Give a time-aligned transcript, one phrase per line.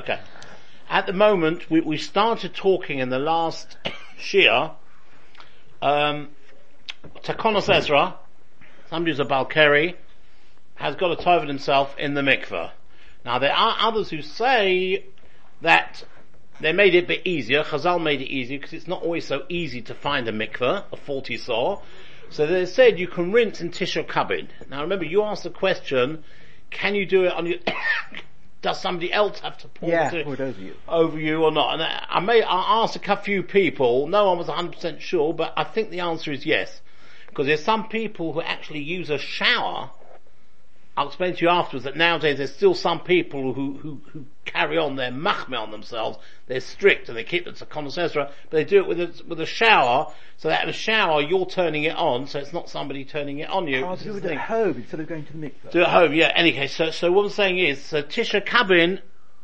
[0.00, 0.18] Okay.
[0.88, 3.76] At the moment, we, we started talking in the last
[4.18, 4.72] Shiur,
[5.82, 6.28] um,
[7.22, 8.14] Takonos Ezra,
[8.88, 9.96] somebody who's a Balkari,
[10.76, 12.70] has got a tovel himself in the mikveh.
[13.26, 15.04] Now there are others who say
[15.60, 16.02] that
[16.60, 17.62] they made it a bit easier.
[17.62, 20.96] Chazal made it easier because it's not always so easy to find a mikveh, a
[20.96, 21.82] faulty saw.
[22.30, 24.48] So they said you can rinse in Tisha Kabin.
[24.70, 26.24] Now remember, you asked the question,
[26.70, 27.58] can you do it on your,
[28.62, 30.74] does somebody else have to pour Yeah, it over you.
[30.86, 31.74] over you or not?
[31.74, 35.52] And I I may, I asked a few people, no one was 100% sure, but
[35.56, 36.80] I think the answer is yes.
[37.28, 39.90] Because there's some people who actually use a shower
[40.96, 44.76] I'll explain to you afterwards that nowadays there's still some people who, who, who carry
[44.76, 46.18] on their machme on themselves.
[46.46, 49.40] They're strict and they keep it to connoisseur, but they do it with a, with
[49.40, 53.04] a shower, so that in a shower you're turning it on, so it's not somebody
[53.04, 53.84] turning it on you.
[53.84, 55.70] I'll do it at home instead of going to the mikveh.
[55.70, 56.32] Do it at home, yeah.
[56.34, 59.00] Any case, so, so what I'm saying is, so Tisha Kabin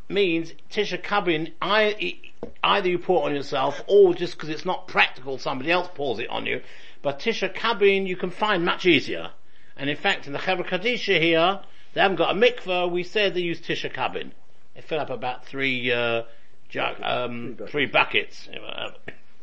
[0.09, 2.18] means, Tisha Kabin, I,
[2.62, 6.18] either you pour it on yourself, or just because it's not practical, somebody else pours
[6.18, 6.60] it on you.
[7.02, 9.30] But Tisha Kabin you can find much easier.
[9.77, 11.60] And in fact, in the Chevra Kadisha here,
[11.95, 14.30] they haven't got a mikveh, we said they use Tisha Kabin.
[14.74, 16.23] They fill up about three, uh,
[16.68, 18.49] jug, um, Three three buckets.
[18.49, 18.91] Uh,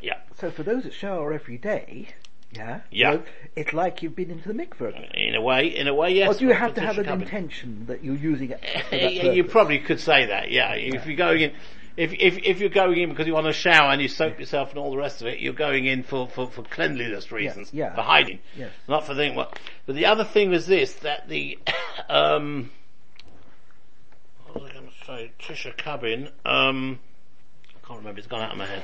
[0.01, 0.19] yeah.
[0.39, 2.09] So for those that shower every day,
[2.51, 3.11] yeah, Yeah.
[3.11, 3.23] well,
[3.55, 5.11] it's like you've been into the mikveh.
[5.15, 6.35] In a way, in a way, yes.
[6.35, 8.95] or do you have to have an intention that you're using it Uh,
[9.31, 9.51] you purpose?
[9.51, 10.73] probably could say that, yeah.
[10.73, 11.53] If you're going in,
[11.95, 14.71] if, if, if you're going in because you want to shower and you soak yourself
[14.71, 17.93] and all the rest of it, you're going in for, for, for cleanliness reasons, yeah.
[17.93, 18.71] for hiding, Yes.
[18.87, 19.35] not for thing.
[19.35, 21.59] What, but the other thing was this, that the,
[22.09, 22.71] um,
[24.45, 25.31] what was I going to say?
[25.39, 26.99] Tisha Cabin, um,
[27.69, 28.83] I can't remember, it's gone out of my head.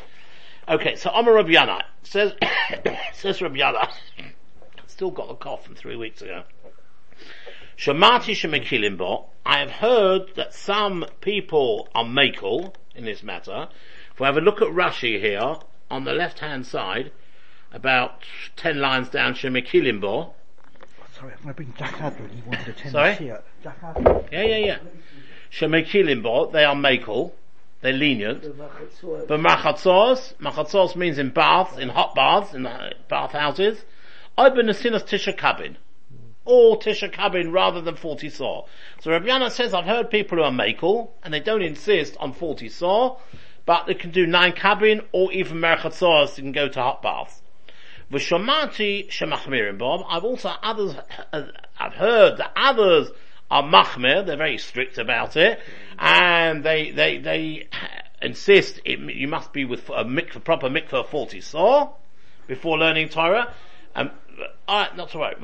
[0.67, 2.33] Okay, so Omar Rabbi Yannai says,
[3.13, 3.57] says Rabbi
[4.87, 6.43] still got the cough from three weeks ago.
[7.75, 13.69] Shamati Shemakilimbo, I have heard that some people are makel in this matter.
[14.13, 15.55] If we have a look at Rashi here,
[15.89, 17.11] on the left hand side,
[17.71, 18.23] about
[18.55, 20.33] ten lines down Shemakilimbo,
[21.17, 22.27] Sorry, I'm going to bring Jack Adler.
[22.29, 23.15] He wanted to attend Sorry?
[23.15, 23.41] Shiur.
[23.61, 24.25] Jack Adler.
[24.31, 24.77] yeah, yeah, yeah.
[25.51, 27.31] Shemakilimbo, they are makel,
[27.81, 28.43] they're lenient.
[29.27, 33.83] But machatzos, machatzos means in baths, in hot baths, in uh, bath houses.
[34.37, 35.77] I've been a sinner's tisha cabin.
[36.45, 38.65] Or tisha Kabin rather than 40 saw.
[39.01, 42.69] So Rabbi says, I've heard people who are makel, and they don't insist on 40
[42.69, 43.17] saw,
[43.65, 47.41] but they can do 9 Kabin or even merchatzos, you can go to hot baths.
[48.11, 50.01] V'shomati shemachmirim Bob.
[50.09, 50.95] I've also others,
[51.31, 51.43] uh,
[51.79, 53.11] I've heard that others
[53.51, 55.59] are machmir, they're very strict about it,
[55.99, 57.67] and they, they, they
[58.21, 61.93] insist it, you must be with a mikveh, proper mikveh 40 saw,
[62.47, 63.53] before learning Torah.
[63.95, 64.11] Um,
[64.67, 65.35] alright, not to worry.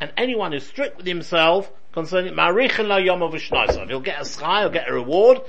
[0.00, 4.60] And anyone who's strict with himself concerning Marichin la yom of He'll get a schai,
[4.60, 5.40] he'll get a reward.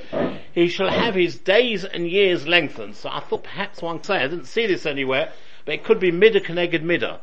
[0.54, 2.96] He shall have his days and years lengthened.
[2.96, 5.32] So I thought perhaps one say, I didn't see this anywhere,
[5.66, 7.20] but it could be midah connected midah.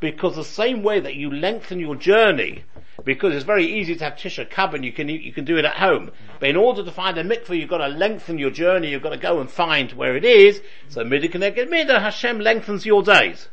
[0.00, 2.64] Because the same way that you lengthen your journey,
[3.04, 5.76] because it's very easy to have Tisha Kabin, you can, you can do it at
[5.76, 6.10] home.
[6.40, 9.10] But in order to find a mikveh, you've got to lengthen your journey, you've got
[9.10, 10.60] to go and find where it is.
[10.88, 13.48] So midah connected midah, Hashem lengthens your days.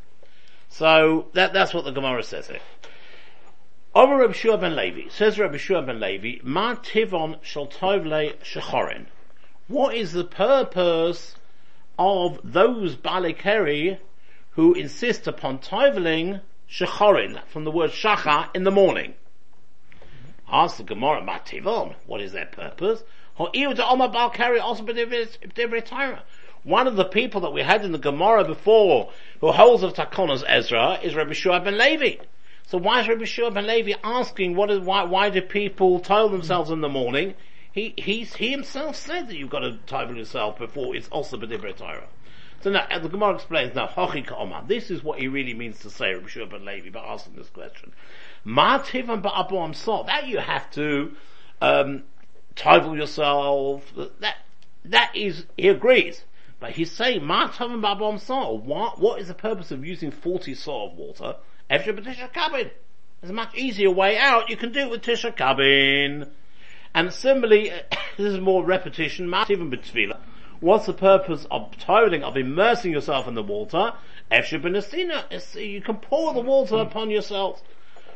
[0.72, 2.59] So that, that's what the Gemara says here.
[3.94, 9.08] Over Rabbi Shua ben Levi, says Rabbi Shua ben Levi, Ma tivon shel tovle shechorin.
[9.68, 11.36] What is the purpose
[12.00, 13.98] of those Balekeri
[14.52, 16.40] who insist upon toveling
[16.70, 19.14] shechorin, from the word shacha, in the morning?
[20.50, 23.03] Ask the Gemara, Ma tivon, what is their purpose?
[23.36, 26.20] Ho'iu de Omar Balkeri also b'divrei.
[26.64, 30.44] One of the people that we had in the Gemara before who holds of Takonos
[30.48, 32.24] Ezra is Rabbi Shua ben Levi.
[32.68, 36.30] So why is Rabbi Shua ben Levi asking what is, why, why do people toil
[36.30, 37.34] themselves in the morning?
[37.72, 42.08] He, he himself said that you've got to toil yourself before it's also b'divrei Torah.
[42.62, 44.68] So now, the Gemara explains now, Hochi Ka'omar.
[44.68, 47.50] This is what he really means to say, Rabbi Shua ben Levi, by asking this
[47.50, 47.92] question.
[48.44, 51.16] Ma ba'abu so That you have to,
[51.60, 52.04] um,
[52.64, 53.91] yourself.
[54.20, 54.35] That,
[54.85, 56.24] that is, he agrees.
[56.61, 60.53] But he's saying, Ma tivan ba'abu so What, what is the purpose of using 40
[60.53, 61.35] saw of water?
[61.69, 62.69] After Tisha Kabin.
[63.19, 64.49] There's a much easier way out.
[64.49, 66.29] You can do it with Tisha Kabin.
[66.93, 67.72] And similarly,
[68.17, 70.19] this is more repetition, not even b'tefillah.
[70.59, 73.93] What's the purpose of toiling, of immersing yourself in the water?
[74.31, 75.59] Efshir b'nesina.
[75.59, 77.63] You can pour the water upon yourself.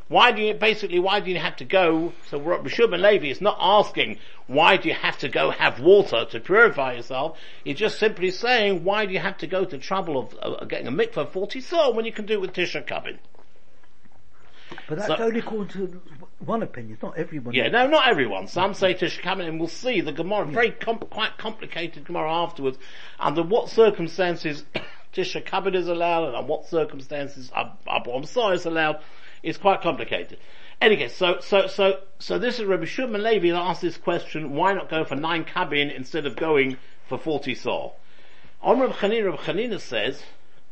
[0.07, 3.41] Why do you, basically, why do you have to go, so Rishub and Levi is
[3.41, 7.39] not asking, why do you have to go have water to purify yourself?
[7.63, 10.87] He's just simply saying, why do you have to go to trouble of, of getting
[10.87, 13.17] a mikveh 40 so when you can do it with Tisha Kabin?
[14.87, 16.01] But that's So- only according to
[16.39, 17.55] one opinion, it's not everyone.
[17.55, 18.47] Yeah, no, not everyone.
[18.47, 20.53] Some say Tisha Kabin, and we'll see the Gemara, hmm.
[20.53, 22.77] very com- quite complicated Gemara afterwards,
[23.19, 24.63] under what circumstances
[25.13, 28.99] Tisha Kabin is allowed, and on what circumstances Ab- Abu Amsar is allowed,
[29.45, 30.39] is quite complicated.
[30.81, 34.73] Anyway, so, so, so, so this is Rabbi Shimon Levi that asked this question, why
[34.73, 36.77] not go for nine Kabin instead of going
[37.07, 37.91] for 40 Saw?
[38.61, 40.23] On Rabbi Chanina, Rabbi Chanina says,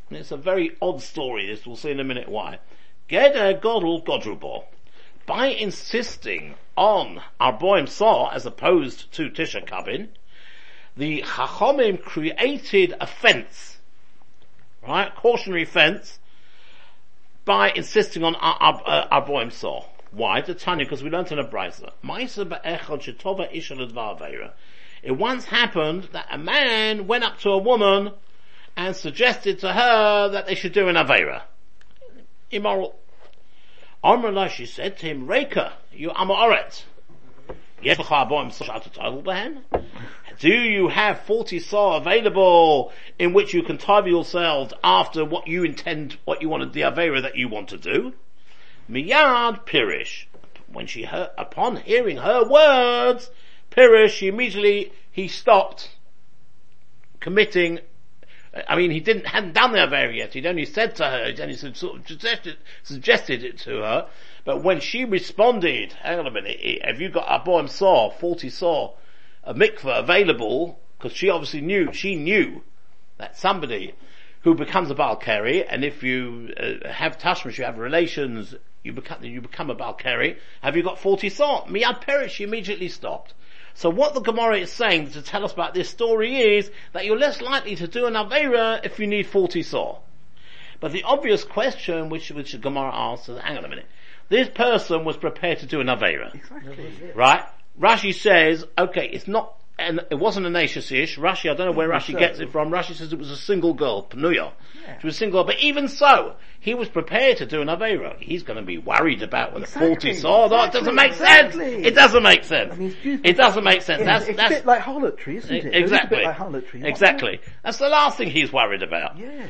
[0.09, 2.59] and it's a very odd story, this we'll see in a minute why,
[3.09, 4.65] Geder Godel Godrubo
[5.25, 10.09] by insisting on Arboim Saw as opposed to Tisha Kabin,
[10.97, 13.79] the Chachomim created a fence,
[14.85, 16.19] right, cautionary fence,
[17.45, 19.86] by insisting on Ar- uh, Saw.
[20.12, 20.42] Why?
[20.42, 21.92] The Tanya, because we learned in a brisa.
[25.04, 28.12] It once happened that a man went up to a woman
[28.78, 31.44] and suggested to her that they should do an aveira.
[32.51, 32.95] Immoral.
[34.04, 36.84] Amrullah, she said to him, Reka, you Amoret.
[40.39, 45.63] Do you have 40 saw available in which you can tie yourselves after what you
[45.63, 48.13] intend, what you wanted, the Avera that you want to do?
[48.89, 50.25] Miyad Pirish.
[50.71, 53.30] When she heard, upon hearing her words,
[53.69, 55.95] Pirish, immediately, he stopped
[57.19, 57.80] committing
[58.67, 60.33] I mean, he didn't, hadn't done the Avera yet.
[60.33, 64.07] He'd only said to her, he'd only sort of suggested, suggested it to her.
[64.45, 68.50] But when she responded, hang on a minute, have you got a boy saw, 40
[68.50, 68.94] saw,
[69.44, 70.79] a mikveh available?
[70.97, 72.61] Because she obviously knew, she knew
[73.17, 73.95] that somebody
[74.41, 78.53] who becomes a Balkari, and if you uh, have tashmish, you have relations,
[78.83, 81.65] you become, you become a Balkari, have you got 40 saw?
[81.65, 83.33] Miyad Perish, she immediately stopped.
[83.75, 87.17] So what the Gemara is saying to tell us about this story is that you're
[87.17, 89.97] less likely to do an Avera if you need 40 saw.
[90.79, 93.87] But the obvious question which, which the Gemara asks is, hang on a minute,
[94.29, 97.11] this person was prepared to do an Avera, Exactly.
[97.15, 97.43] right?
[97.79, 101.17] Rashi says, okay, it's not, and it wasn't a Nashis ish.
[101.17, 102.19] Rashi, I don't know where Rashi so.
[102.19, 102.69] gets it from.
[102.69, 104.51] Rashi says it was a single girl, Panuya.
[104.85, 104.99] Yeah.
[104.99, 108.19] She was single, but even so, he was prepared to do an Avera.
[108.19, 111.71] He's going to be worried about whether Exactly, 40 saw, exactly, doesn't make exactly.
[111.71, 111.87] sense.
[111.87, 112.73] It doesn't make sense.
[112.73, 114.01] I mean, it doesn't make sense.
[114.01, 115.75] It's, that's, it's that's, a bit like harlotry, isn't it?
[115.75, 116.21] Exactly.
[116.21, 116.83] A like harlotry.
[116.83, 117.41] Exactly.
[117.63, 119.17] That's the last thing he's worried about.
[119.17, 119.23] that?
[119.23, 119.49] Yes.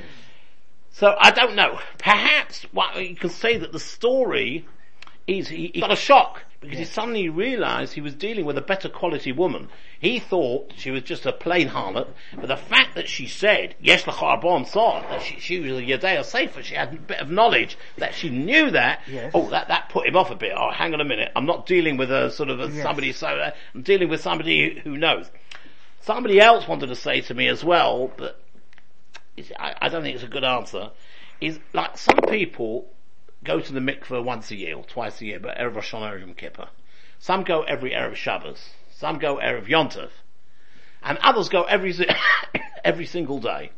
[0.91, 1.79] So I don't know.
[1.97, 4.65] Perhaps well, you can say that the story
[5.27, 8.61] is he, he got a shock because he suddenly realised he was dealing with a
[8.61, 9.69] better quality woman.
[9.99, 14.05] He thought she was just a plain harlot, but the fact that she said yes
[14.07, 17.77] l'charbon saw that she, she was a Yadea Sefer, she had a bit of knowledge
[17.97, 19.01] that she knew that.
[19.07, 19.31] Yes.
[19.33, 20.53] Oh, that that put him off a bit.
[20.57, 21.31] Oh, hang on a minute.
[21.35, 22.81] I'm not dealing with a sort of a, Yes.
[22.83, 23.27] somebody so.
[23.27, 25.29] Uh, I'm dealing with somebody who knows.
[26.01, 28.39] Somebody else wanted to say to me as well, but
[29.37, 30.91] is- I, I don't think it's a good answer,
[31.39, 32.87] is like some people
[33.43, 36.13] go to the mikveh once a year or twice a year, but Erev Rosh Hashanah,
[36.13, 36.67] Erev Yom Kippur.
[37.19, 38.69] Some go every Erev Shabbos.
[38.91, 40.09] Some go Erev Yontov.
[41.01, 41.93] And others go every,
[42.83, 43.71] every single day.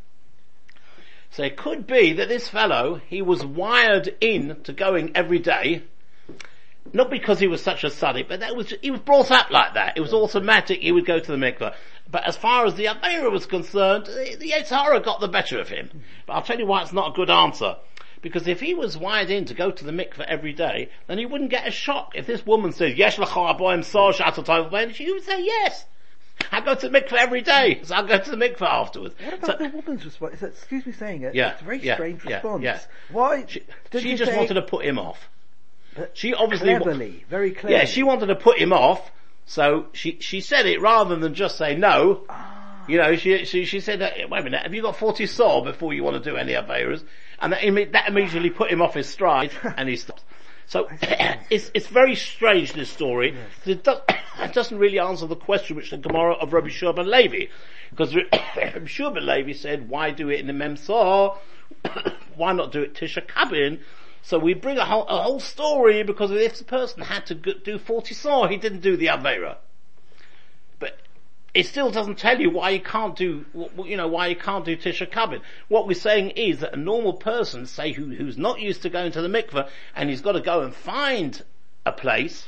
[1.31, 5.83] So it could be that this fellow, he was wired in to going every day,
[6.93, 9.73] not because he was such a sadiq, but that was, he was brought up like
[9.73, 9.97] that.
[9.97, 11.73] It was automatic, he would go to the mikveh.
[12.09, 15.59] But as far as the Avera was concerned, the, the Yetzer Hara got the better
[15.59, 15.89] of him.
[16.25, 17.77] But I'll tell you why it's not a good answer.
[18.25, 21.27] Because if he was wired in to go to the mikveh every day, then he
[21.27, 22.13] wouldn't get a shock.
[22.15, 25.85] If this woman says, Yesh l'cha aboim sor shatotov ben, she would say yes.
[26.51, 29.13] I go to the mikveh every day, so I'll go to the mikveh afterwards.
[29.23, 30.33] What So- about the woman's response?
[30.41, 31.35] It's- Excuse me saying it.
[31.35, 32.63] Yeah, It's a very yeah, strange yeah, response.
[32.63, 32.79] yeah.
[33.11, 33.45] Why?
[33.47, 33.61] she,
[33.91, 35.29] she just say wanted to put him off.
[36.13, 37.75] She obviously cleverly, very cleverly.
[37.75, 39.11] Yeah, she wanted to put him off,
[39.45, 42.25] so she, she said it rather than just say no.
[42.27, 42.85] Ah.
[42.87, 45.93] You know, she, she, she said, wait a minute, have you got 40 saw before
[45.93, 47.03] you want to do any Averas?
[47.39, 50.23] And that, that immediately put him off his stride, and he stopped.
[50.67, 50.87] So,
[51.49, 54.01] it's, it's very strange, this story, 'cause it, does,
[54.39, 57.45] it doesn't really answer the question which the Gemara of Rabbi Shua ben Levi.
[57.89, 58.15] Because
[58.55, 61.37] Rabbi Shua ben Levi said, why do it in the Memsor?
[62.35, 63.79] why not do it Tisha Kabin?
[64.21, 67.77] So we bring a whole, a whole story because if the person had to do
[67.77, 69.57] 40 saw, he didn't do the Avera.
[70.79, 70.97] But
[71.55, 73.45] it still doesn't tell you why you can't do,
[73.85, 75.39] you know, why you can't do Tisha Kabin.
[75.69, 79.13] What we're saying is that a normal person, say who, who's not used to going
[79.13, 81.41] to the mikveh, and he's got to go and find
[81.85, 82.45] a place,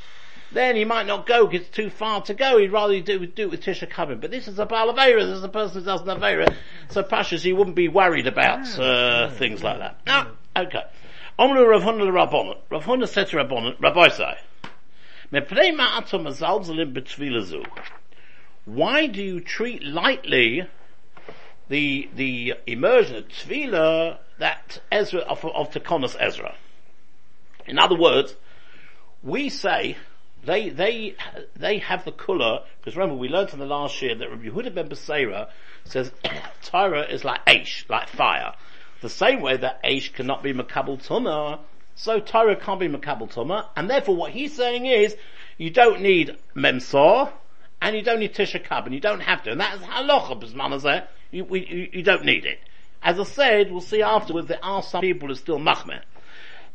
[0.52, 2.58] then he might not go because it's too far to go.
[2.58, 4.20] He'd rather do, do it with Tisha Kabin.
[4.20, 6.54] But this is a Baal Avera, this is a person who doesn't have Avera.
[6.90, 10.02] So Pashas, he wouldn't be worried about, uh, things like that.
[10.06, 10.84] Now, okay.
[11.40, 12.58] Omru Rav Huna Rabbonet.
[12.70, 14.38] Rav Huna said to Rabbi say,
[18.68, 20.68] Why do you treat lightly
[21.70, 26.54] the the immersion of tefillah that Ezra of, of Tekonos Ezra?
[27.66, 28.36] In other words,
[29.24, 29.96] we say
[30.44, 31.16] they they
[31.56, 34.76] they have the colour because remember we learned in the last year that Rabbi Yehuda
[34.76, 35.48] ben Beseira
[35.86, 36.12] says
[36.62, 38.54] Tyra is like Aish, like fire.
[39.00, 41.60] The same way that Aish cannot be Makabal Tumah,
[41.96, 45.16] so Tyra can't be Makabal Tumah, and therefore what he's saying is
[45.58, 47.32] you don't need Memsor
[47.82, 51.08] and you don't need Tisha Kab, and you don't have to, and that's halacha b'zman
[51.32, 52.60] You, you, you don't need it.
[53.04, 56.02] As I said, we'll see afterwards there are some people who are still machmeh.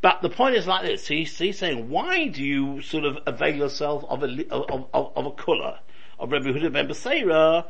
[0.01, 3.55] But the point is like this, he's, he's saying, why do you sort of avail
[3.55, 5.79] yourself of a, of, of, of a colour
[6.19, 7.65] of Rebbe Huda ben?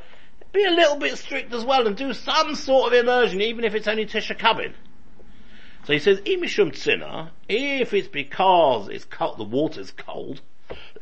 [0.53, 3.75] Be a little bit strict as well and do some sort of immersion, even if
[3.75, 4.75] it's only Tisha Kabin.
[5.85, 10.41] So he says, Imishum if it's because it's cold, the water's cold,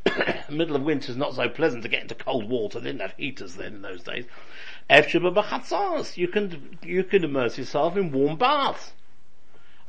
[0.50, 3.14] middle of winter is not so pleasant to get into cold water, they didn't have
[3.16, 4.24] heaters then in those days.
[6.16, 8.92] You can, you can immerse yourself in warm baths.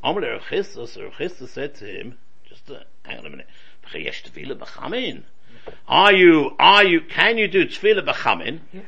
[0.03, 3.47] Amr Chistus, or said to him, just uh, hang on a minute,
[5.87, 8.61] are you, are you, can you do tefillah b'chamin?
[8.71, 8.85] Yes.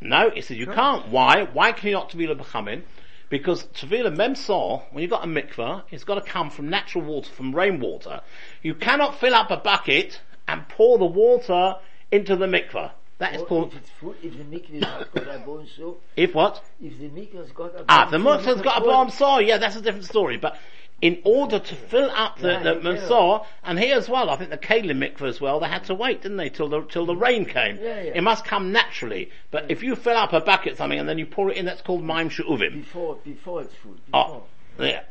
[0.00, 1.08] No, he said you can't.
[1.08, 1.44] Why?
[1.44, 2.82] Why can you not tefillah b'chamin?
[3.28, 7.30] Because tefillah memsor, when you've got a mikveh, it's got to come from natural water,
[7.30, 8.22] from rainwater.
[8.62, 11.76] You cannot fill up a bucket and pour the water
[12.10, 12.90] into the mikveh.
[13.18, 13.74] That is called.
[13.74, 15.98] If, full, if the mikveh has got a bone so.
[16.16, 16.62] If what?
[16.80, 19.38] If the mikveh has got a Ah, the mikveh has got a bomb saw.
[19.38, 20.38] Yeah, that's a different story.
[20.38, 20.56] But
[21.02, 23.38] in order to fill up the, Yeah, the yeah.
[23.62, 26.22] And here as well, I think the Kalim mikveh as well, they had to wait,
[26.22, 27.76] didn't they, till the, till the rain came.
[27.76, 28.12] Yeah, yeah.
[28.14, 29.30] It must come naturally.
[29.50, 31.82] But if you fill up a bucket something and then you pour it in, that's
[31.82, 32.74] called Maim She'uvim.
[32.74, 33.96] Before, before it's full.
[34.12, 34.42] Oh,
[34.78, 35.02] yeah.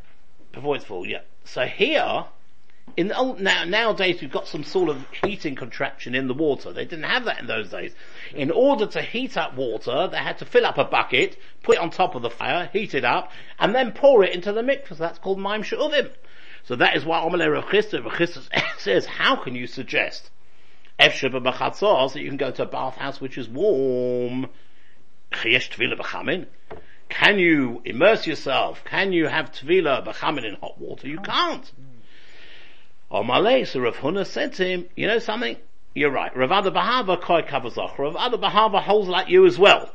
[0.51, 1.21] Before it's full, yeah.
[1.43, 2.25] So here,
[2.97, 6.71] in the old, now, nowadays we've got some sort of heating contraption in the water.
[6.73, 7.93] They didn't have that in those days.
[8.33, 11.81] In order to heat up water, they had to fill up a bucket, put it
[11.81, 14.89] on top of the fire, heat it up, and then pour it into the mikveh.
[14.89, 16.11] So that's called Maim She'uvim.
[16.63, 20.29] So that is why Omeleh Rav Chisda says, how can you suggest
[20.99, 24.47] Efshah b'machatzos that you can go to a bathhouse which is warm?
[25.31, 26.47] Tefillah b'chamin?
[27.09, 28.83] Can you immerse yourself?
[28.85, 31.07] Can you have tefillah b'chamin in hot water?
[31.07, 31.71] You can't.
[33.11, 35.57] Omalei, so Rav Huna said to him, you know something?
[35.95, 36.35] You're right.
[36.35, 37.97] Rav Ada Bahava koi kavazach.
[37.97, 39.93] Rav Ada Bahava holds like you as well.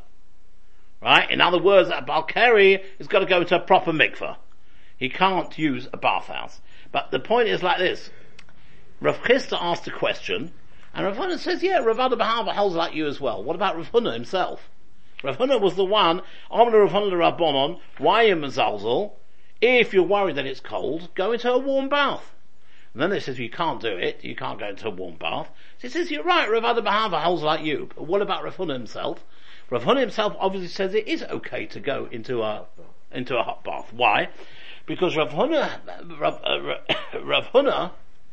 [1.00, 1.30] Right?
[1.30, 4.36] In other words, a Balkari has got to go into a proper mikveh.
[4.96, 6.60] He can't use a bathhouse.
[6.90, 8.10] But the point is like this.
[9.00, 10.52] Rav Chisda asked a question,
[10.92, 13.42] and Rav Huna says, yeah, Rav Ada Bahava holds like you as well.
[13.44, 14.70] What about Rav Huna himself?
[15.22, 18.42] Rav Huna was the one, Amna Rav Huna Rabbonon, why in?
[19.60, 22.34] If you're worried that it's cold, go into a warm bath.
[22.94, 25.50] And then it says you can't do it, you can't go into a warm bath.
[25.78, 27.88] So it says, you're right, Rav Ada Bahava holds like you.
[27.94, 29.24] But what about Rav Huna himself?
[29.68, 32.66] Rav Huna himself obviously says it is okay to go into a,
[33.10, 33.92] into a hot bath.
[33.92, 34.28] Why?
[34.86, 37.90] Because Rav Huna, Rav, uh, Rav Huna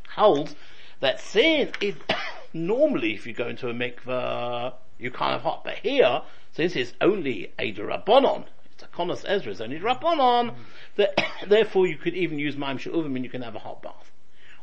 [0.09, 0.55] holds
[0.99, 1.95] that sin is,
[2.53, 5.63] normally if you go into a mikveh, you can't have hot.
[5.63, 10.53] But here, since it's only a Rabbanon, it's a Konos Ezra, it's only Rabbanon,
[10.97, 14.10] that therefore you could even use Maim She'uvim and you can have a hot bath.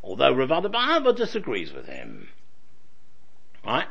[0.02, 2.28] Although Rav Ada Bahava disagrees with him.
[3.64, 3.86] Right?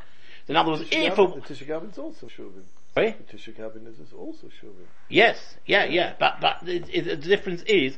[0.48, 2.64] In other words, if a, The Tisha Kabin is also Shuvim.
[2.94, 3.12] Sorry?
[3.12, 4.86] The Tisha Kabin is also Shuvim.
[5.10, 7.98] Yes, yeah, yeah, but but the, the difference is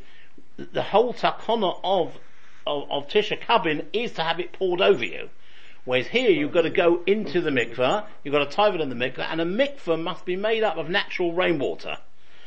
[0.57, 2.17] the whole takana of
[2.65, 5.29] of, of Tisha Kabin is to have it poured over you.
[5.85, 8.89] Whereas here you've got to go into the mikveh, you've got to tie it in
[8.89, 11.97] the mikveh, and a mikveh must be made up of natural rainwater.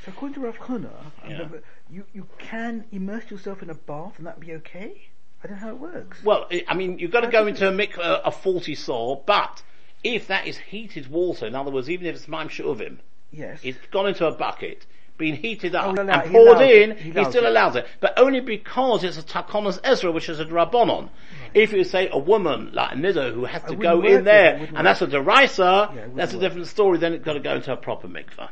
[0.05, 0.91] So according to Rav Huna,
[1.23, 1.49] I Yeah.
[1.91, 5.09] you, you can immerse yourself in a bath and that be okay?
[5.43, 6.23] I don't know how it works.
[6.25, 9.63] Well, I- mean, you've got to go into a mikveh, a 40 saw, but
[10.05, 12.99] if that is heated water, in other words, even if it's Maim Shuvim,
[13.33, 13.61] Yes.
[13.63, 14.87] it's gone into a bucket,
[15.19, 16.99] been heated up, Oh, and no, no, he poured in, it.
[16.99, 17.49] He he, still it.
[17.51, 17.87] allows it.
[18.01, 21.11] But only because it's a Takonas Ezra, which is a Rabbonon.
[21.55, 24.87] If you say a woman, like a Niddah, who has to go in there, and
[24.87, 27.77] that's a derisa, Yeah, that's a different story, then it's got to go into a
[27.77, 28.49] proper mikveh.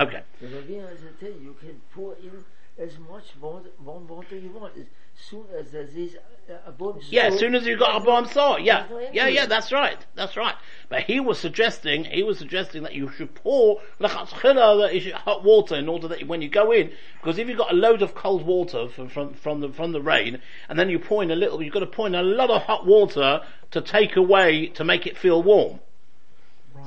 [0.00, 0.22] Okay.
[0.42, 2.44] As I tell you, you can pour in
[2.78, 4.72] as much water, you want.
[4.76, 4.86] As
[5.28, 6.16] soon as there is
[6.48, 9.14] a, uh, a bomb Yeah, as soon as you got a bomb saw, yeah, There's
[9.14, 10.54] yeah, yeah, that's right, that's right.
[10.88, 15.12] But he was suggesting, he was suggesting that you should pour lechatzchila, that you should
[15.12, 18.00] hot water in order that when you go in, because if you've got a load
[18.00, 20.40] of cold water from, from, from the, from the rain,
[20.70, 22.62] and then you pour in a little, you've got to pour in a lot of
[22.62, 23.42] hot water
[23.72, 25.80] to take away, to make it feel warm.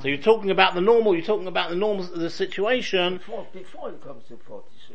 [0.00, 3.90] So you're talking about the normal, you're talking about the normal, the situation, before, before
[3.90, 4.94] it comes to 40 so.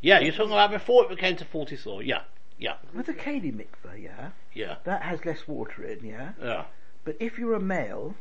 [0.00, 2.22] yeah, you're talking about before it became to 40 saw, yeah,
[2.58, 6.32] yeah, With the Kali mikveh, yeah, yeah, that has less water in, yeah.
[6.42, 6.64] yeah.
[7.04, 8.14] But if you're a male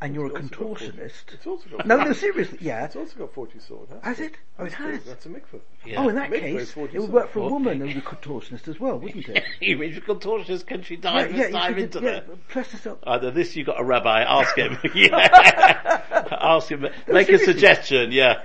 [0.00, 1.32] and you're a It's 40 contortionist.
[1.32, 1.86] It's also got.
[1.86, 2.84] No, no, seriously, yeah.
[2.84, 3.88] It's also got forty sword.
[3.90, 3.98] Huh?
[4.02, 4.34] Has it?
[4.58, 5.04] Oh, it has.
[5.04, 5.60] That's a mikveh.
[5.86, 6.02] Yeah.
[6.02, 8.78] Oh, in that Mikveh case, it would work for a woman who's a contortionist as
[8.78, 9.42] well, wouldn't it?
[9.60, 12.48] you mean contortionist can she dive, yeah, dive into could, yeah, that?
[12.48, 12.98] press herself.
[13.06, 14.78] Either this you've got a rabbi, ask him.
[14.94, 16.02] yeah.
[16.40, 16.86] ask him.
[17.08, 18.42] Make a suggestion, yeah.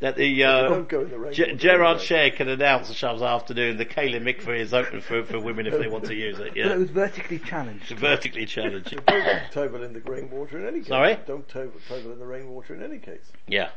[0.00, 1.58] That the, uh, Don't go in the rain.
[1.58, 5.66] Gerard Shea can announce on Shabbos afternoon the Kalim Mikveh is open for, for women
[5.66, 7.90] if they want to use it, But it was vertically challenged.
[7.90, 8.90] It's vertically challenged.
[9.06, 10.88] Don't tovel in the rainwater in any case.
[10.88, 11.18] Sorry?
[11.26, 13.30] Don't tovel, tovel in the rainwater in any case.
[13.46, 13.70] Yeah.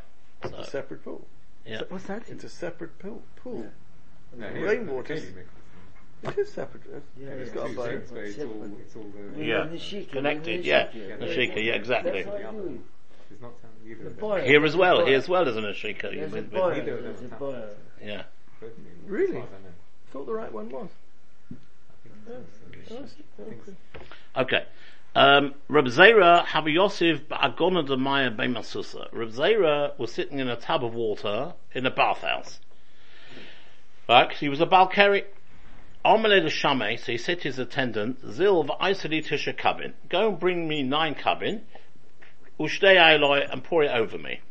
[0.44, 1.26] It's a separate pool.
[1.66, 1.82] yeah.
[1.90, 2.24] What's that?
[2.28, 3.22] It's a separate pool.
[3.38, 3.66] pool.
[4.38, 5.16] No, Rainwater.
[5.16, 5.28] Katie
[6.24, 6.84] It is separate.
[6.94, 7.56] uh, Yeah, it's yeah.
[7.56, 7.86] got a Two bow.
[7.86, 9.06] things, but it's all, it's all
[9.36, 9.68] the, Yeah.
[9.72, 10.66] Nishika, Connected, Nishika.
[10.66, 11.16] yeah.
[11.20, 12.26] That's Nishika, yeah, exactly.
[13.42, 14.20] That's how I do not something either The of them.
[14.22, 14.42] boy.
[14.46, 15.06] Here as well, Boy.
[15.08, 16.02] here as well as an Ashika.
[16.04, 17.64] There's a With- with- neither of There's a them boy.
[18.04, 18.24] Yeah.
[18.62, 19.34] Both of them, as Really?
[19.34, 19.74] far as I know.
[20.12, 20.90] thought the right one was.
[21.52, 21.56] I
[22.04, 22.96] think so.
[22.96, 23.24] Oh, I see.
[23.40, 24.56] Oh, okay.
[24.58, 24.66] Okay.
[25.16, 29.10] Um, Reb Zera Habi Yosef Ba'agona de Maya Beimasusa.
[29.12, 32.60] Reb Zera was sitting in a tub of water in a bathhouse.
[34.10, 34.30] Right?
[34.30, 35.26] 'cause he was a Balkari.
[36.04, 39.94] Omele de Shame, so he said to his attendant, Zil v'aisali tisha kabin.
[40.10, 41.62] Go and bring me nine kabin,
[42.60, 44.42] ushtei ailoi, and pour it over me.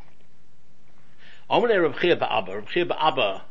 [1.51, 2.55] Omele Reb Chia Ba'aba.
[2.57, 3.43] Reb Chia Ba'aba,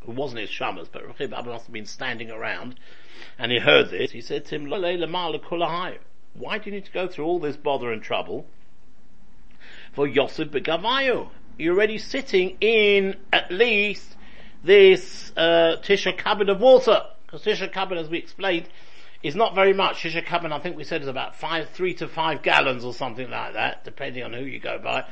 [0.00, 2.76] who wasn't his shamas, but Reb Chia Ba'aba must have been standing around,
[3.38, 4.68] and he heard this, he said to him.
[4.68, 8.46] Why do you need to go through all this bother and trouble?
[9.92, 11.30] For Yosef Begavayo.
[11.58, 14.14] You're already sitting in at least
[14.62, 17.02] this uh, Tisha cabin of water.
[17.26, 18.68] Because Tisha cabin, as we explained,
[19.22, 20.02] is not very much.
[20.02, 23.30] Tisha cabin, I think we said, is about five, three to five gallons or something
[23.30, 25.04] like that, depending on who you go by.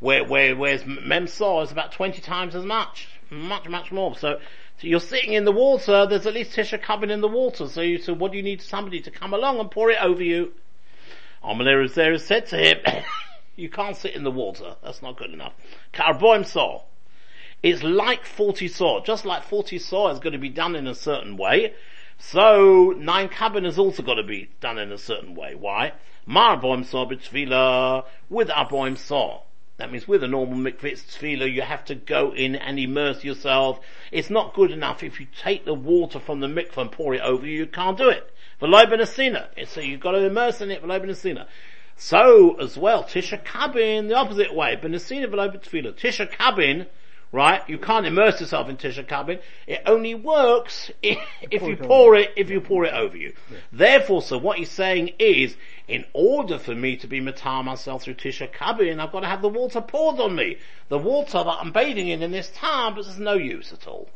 [0.00, 3.08] Where, where, whereas Memsor is about 20 times as much.
[3.30, 4.14] Much, much more.
[4.16, 4.38] So,
[4.78, 7.68] so you're sitting in the water, there's at least Tisha cabin in the water.
[7.68, 10.22] So you, so what do you need somebody to come along and pour it over
[10.22, 10.52] you?
[11.42, 12.78] Amalei Zera said to him,
[13.56, 14.76] you can't sit in the water.
[14.82, 15.54] That's not good enough.
[15.92, 16.82] Karboim saw.
[17.62, 19.02] It's like 40 saw.
[19.02, 21.72] Just like 40 saw is going to be done in a certain way.
[22.18, 25.54] So, nine cabin has also got to be done in a certain way.
[25.54, 25.92] Why?
[26.28, 29.42] Marboim saw b'tfila with aboim saw.
[29.76, 33.80] That means with a normal mikvah tefillah, you have to go in and immerse yourself.
[34.12, 37.20] It's not good enough if you take the water from the mikvah and pour it
[37.20, 38.32] over you, you can't do it.
[38.62, 39.48] V'loy benasina.
[39.66, 41.46] So you've got to immerse in it, v'loy benasina.
[41.96, 45.94] So, as well, Tisha Kabin, the opposite way, benasina v'loy betefillah.
[45.94, 46.86] Tisha Kabin,
[47.34, 49.40] right, you can't immerse yourself in Tisha Kabin.
[49.66, 51.18] It only works if,
[51.50, 53.32] if you pour it, if you pour it over you.
[53.72, 55.56] Therefore, so what he's saying is,
[55.88, 59.42] in order for me to be matar myself through Tisha Kabin, I've got to have
[59.42, 60.58] the water poured on me.
[60.88, 64.08] The water that I'm bathing in in this tub is no use at all.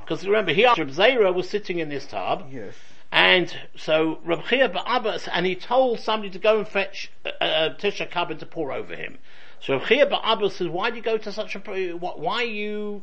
[0.00, 2.74] Because remember, he, Reb Zera was sitting in this tub, Yes.
[3.12, 7.74] and so Reb Chia Ba'aba, and he told somebody to go and fetch uh, uh,
[7.76, 9.18] Tisha Kabin to pour over him.
[9.60, 13.02] So Chia Ba'aba says, why do you go to such a, wh- why are you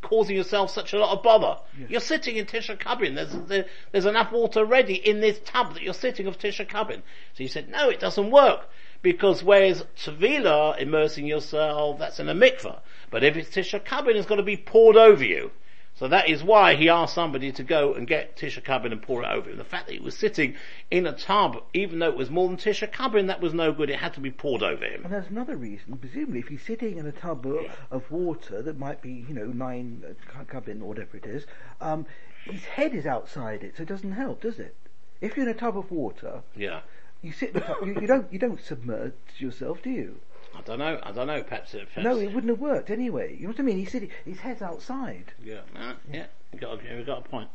[0.00, 1.60] causing yourself such a lot of bother?
[1.88, 5.82] You're sitting in Tisha Kabin, there's, there, there's enough water ready in this tub that
[5.82, 6.96] you're sitting of Tisha Kabin.
[6.96, 8.68] So he said, no, it doesn't work.
[9.02, 12.80] Because whereas Tavila, immersing yourself, that's in a mikveh.
[13.10, 15.50] But if it's Tisha Kabin, it's got to be poured over you.
[15.96, 19.22] So that is why he asked somebody to go and get Tisha Kabin and pour
[19.22, 19.58] it over him.
[19.58, 20.56] The fact that he was sitting
[20.90, 23.90] in a tub, even though it was more than Tisha Kabin, that was no good.
[23.90, 25.04] It had to be poured over him.
[25.04, 25.96] And there's another reason.
[25.96, 29.46] Presumably, if he's sitting in a tub of, of water that might be, you know,
[29.46, 30.02] nine
[30.36, 31.46] uh, cabin or whatever it is,
[31.80, 32.06] um,
[32.44, 34.74] his head is outside it, so it doesn't help, does it?
[35.20, 36.80] If you're in a tub of water, Yeah.
[37.22, 40.16] you sit in a tub, you, you don't you don't submerge yourself, do you?
[40.56, 41.00] I don't know.
[41.02, 41.42] I don't know.
[41.42, 41.88] Perhaps it.
[41.92, 43.36] Perhaps, No, it wouldn't have worked anyway.
[43.36, 43.78] You know what I mean?
[43.78, 45.32] He said his head's outside.
[45.42, 45.60] Yeah.
[45.76, 46.26] Uh, yeah.
[46.52, 46.80] We got.
[46.80, 47.48] A, got a point.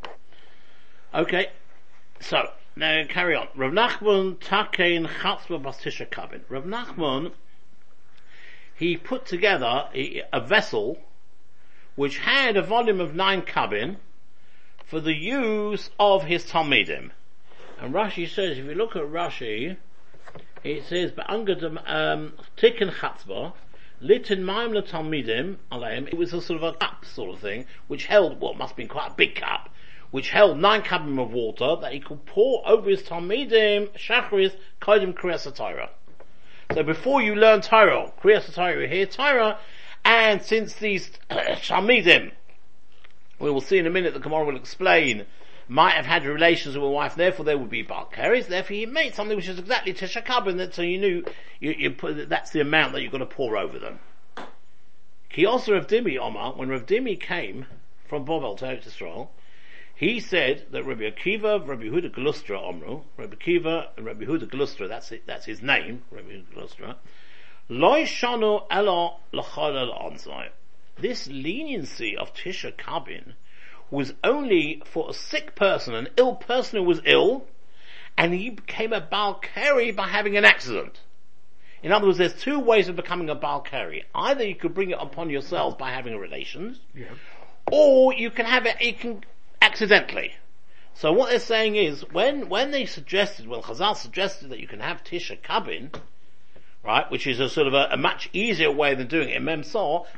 [1.13, 1.47] Okay.
[2.19, 3.47] So now carry on.
[3.55, 6.41] Rav Nachman takein chatzba bas Tisha Kabin.
[6.49, 7.31] Rav Nachman
[8.79, 10.97] he put together a, a vessel
[11.95, 13.97] which had a volume of nine kabin
[14.85, 17.11] for the use of his talmidim.
[17.77, 19.75] And Rashi says, if you look at Rashi,
[20.63, 23.53] it says, "Be'angad um, tikkun chatzba,
[24.01, 28.05] litin ma'im letalmidim aleim." It was a sort of a cup sort of thing, which
[28.05, 29.69] held what must have been quite a big cup,
[30.11, 35.13] which held nine kabim of water that he could pour over his talmidim shachris kodim
[35.13, 35.89] kriyas Torah.
[36.73, 39.57] So before you learn Torah, kriyas Torah, you hear Torah,
[40.03, 42.31] and since these talmidim,
[43.39, 45.25] we will see in a minute, the Gemara will explain,
[45.69, 49.13] might have had relations with a wife, therefore there would be Balkaris, therefore he made
[49.13, 51.23] something which is exactly Tisha Kabin, so you knew,
[51.59, 53.99] you, you put, that's the amount that you're going to pour over them.
[55.47, 57.67] Also Rav Dimi Omar, when Rav Dimi came
[58.07, 59.29] from Bovel to Eretz Yisrael,
[59.95, 64.87] he said that Rabbi Akiva, Rabbi Yehuda Glustra Omru, Rabbi Akiva and Rabbi Yehuda Glustra,
[64.89, 66.95] that's it, that's his name, Rabbi Yehuda Glustra,
[67.69, 70.49] Loi Shanu Elo Onsai.
[70.97, 73.33] This leniency of Tisha Kabin
[73.91, 77.45] was only for a sick person, an ill person who was ill,
[78.17, 80.99] and he became a Balkari by having an accident.
[81.81, 84.03] In other words, there's two ways of becoming a Balkari.
[84.13, 87.05] Either you could bring it upon yourself by having relations, Yeah.
[87.71, 89.23] or you can have it, you can
[89.61, 90.33] accidentally.
[90.93, 94.81] So what they're saying is, when, when they suggested, when Chazal suggested that you can
[94.81, 95.93] have Tisha Kabin,
[96.83, 99.45] right, which is a sort of a, a much easier way than doing it in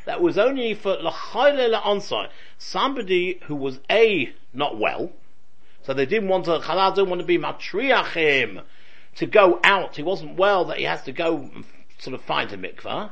[0.05, 5.11] that was only for L'chayle La'onsai, somebody who was A, not well,
[5.83, 8.63] so they didn't want to, Chazal didn't want to be matriachim,
[9.15, 11.49] to go out, he wasn't well, that he has to go
[11.97, 13.11] sort of find a mikvah.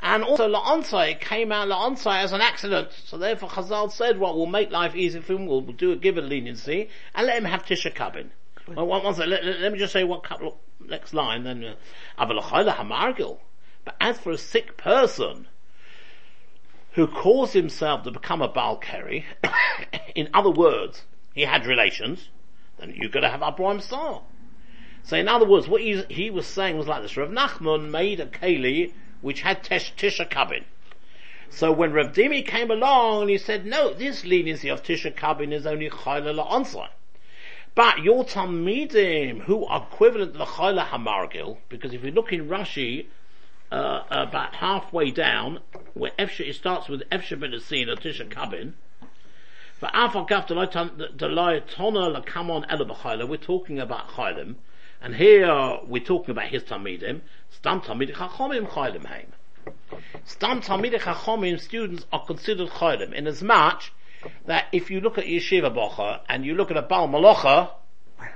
[0.00, 2.88] And also La'onsai, it came out La'onsai as an accident.
[3.04, 6.00] So therefore Chazal said, well, we'll make life easy for him, we'll, we'll do it,
[6.00, 8.30] give it leniency, and let him have Tisha Kabin.
[8.68, 11.74] Well, one, one second, let, let, me just say one couple next line, then, uh,
[12.18, 13.38] Avalachayla Hamargil.
[13.84, 15.46] But as for a sick person,
[16.92, 19.24] who caused himself to become a Balkari,
[20.14, 21.02] in other words,
[21.34, 22.30] he had relations,
[22.78, 24.22] then you've got to have Arboim Saw.
[25.04, 28.26] So in other words, what he, was saying was like this, Rav Nachman made a
[28.26, 30.64] keli which had tesh, Tisha Kabin.
[31.48, 35.52] So when Rav Dimi came along and he said, no, this leniency of Tisha Kabin
[35.52, 36.88] is only Chayla La'onsai.
[37.76, 42.48] But your Talmidim, who are equivalent to the Chayla Hamargil, because if you look in
[42.48, 43.04] Rashi,
[43.70, 45.60] uh, about halfway down,
[45.92, 48.72] where Efsha, it starts with Efsha ben Asin, Tisha Kabin,
[49.78, 54.54] for Alpha Gaf Delayatona Lakamon Elabachayla, we're talking about Chaylim,
[55.02, 59.32] and here we're talking about his Talmidim, Stam Talmid Chachomim Chaylim Haim.
[60.24, 63.92] Stam Talmid Chachomim students are considered Chaylim, in as much
[64.46, 67.70] that if you look at Yeshiva Bocha, and you look at a Baal Malacha,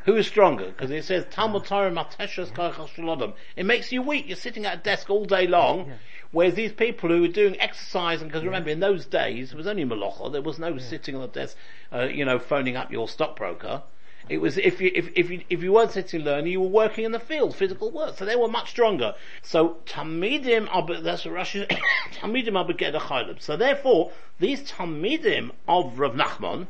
[0.05, 0.66] who is stronger?
[0.66, 3.35] Because it says Talmud Torah Mateshas Shalodom.
[3.57, 4.26] It makes you weak.
[4.29, 5.92] You're sitting at a desk all day long.
[6.33, 9.66] Whereas these people who were doing exercise, and because remember in those days it was
[9.66, 11.57] only malacha, there was no sitting on the desk,
[11.92, 13.83] uh, you know, phoning up your stockbroker.
[14.31, 17.05] It was if you if if you if you weren't sitting learning, you were working
[17.05, 18.16] in the field, physical work.
[18.16, 19.14] So they were much stronger.
[19.43, 21.66] So tamidim are that's Russian
[22.12, 23.43] tamidim are chaylim.
[23.43, 26.69] So therefore, these tamidim of Rav Nachman,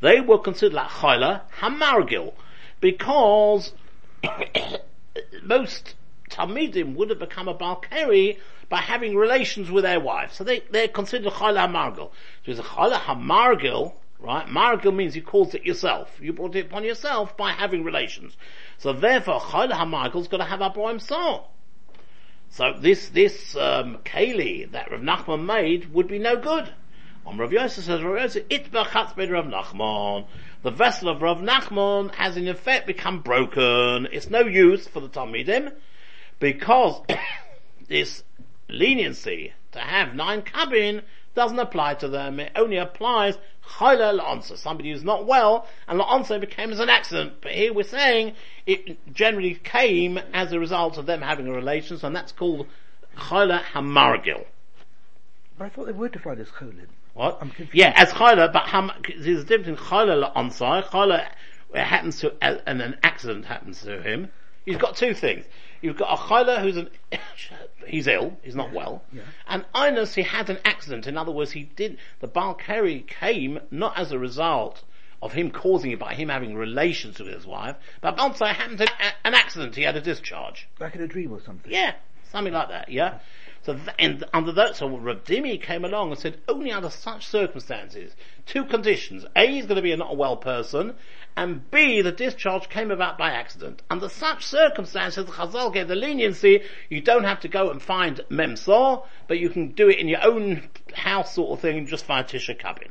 [0.00, 2.32] they were considered like chayla hamargil,
[2.80, 3.74] because
[5.42, 5.94] most
[6.30, 10.36] Talmidim would have become a Balkari by having relations with their wives.
[10.36, 12.10] So they, they're considered Chala Hamargil.
[12.44, 14.46] So it's a Chala Hamargil, right?
[14.46, 16.10] Margil means you caused it yourself.
[16.20, 18.36] You brought it upon yourself by having relations.
[18.78, 21.44] So therefore, Chala Hamargil's got to have Arboim Saw.
[22.50, 26.72] So this, this, um, that Rav Nachman made would be no good.
[27.24, 30.26] On Rav Yosef says, Rav Yosef, itbachatz bed Rav Nachman.
[30.62, 34.08] The vessel of Rav Nachman has in effect become broken.
[34.10, 35.72] It's no use for the Talmidim
[36.40, 37.00] because
[37.88, 38.24] this
[38.68, 41.02] leniency to have nine cabin
[41.34, 42.40] doesn't apply to them.
[42.40, 43.38] It only applies
[43.78, 47.34] chayla la'ansa, somebody who's not well, and la'ansa became as an accident.
[47.40, 48.34] But here we're saying
[48.66, 52.66] it generally came as a result of them having a relations, and that's called
[53.16, 54.44] chayla hamargil.
[55.58, 56.86] But I thought they were defined as cholin.
[57.14, 57.38] What?
[57.40, 57.74] I'm confused.
[57.74, 60.84] Yeah, as chayla, but ham, there's a difference in chayla la'ansai.
[60.84, 61.26] Chayla
[61.72, 64.28] it happens to, and an accident happens to him.
[64.64, 65.44] He's got two things.
[65.80, 66.90] You've got a chayla who's an,
[67.86, 69.02] he's ill, he's not well.
[69.12, 69.22] Yeah.
[69.46, 71.06] And Inus, he had an accident.
[71.06, 74.84] In other words, he did, the Balkari came not as a result
[75.22, 78.84] of him causing it by him having relations with his wife, but Balkari happened to
[78.84, 79.76] a- an accident.
[79.76, 80.68] He had a discharge.
[80.78, 81.70] Like in a dream or something.
[81.72, 81.94] Yeah,
[82.30, 83.18] something like that, yeah?
[84.32, 88.14] Under that, so Rav Dimi came along and said, only under such circumstances,
[88.46, 89.24] two conditions.
[89.36, 90.94] A, he's going to be a not a well person,
[91.36, 93.82] and B, the discharge came about by accident.
[93.88, 99.04] Under such circumstances, Chazal gave the leniency, you don't have to go and find Memsor,
[99.28, 102.58] but you can do it in your own house sort of thing just find Tisha
[102.60, 102.90] Kabin.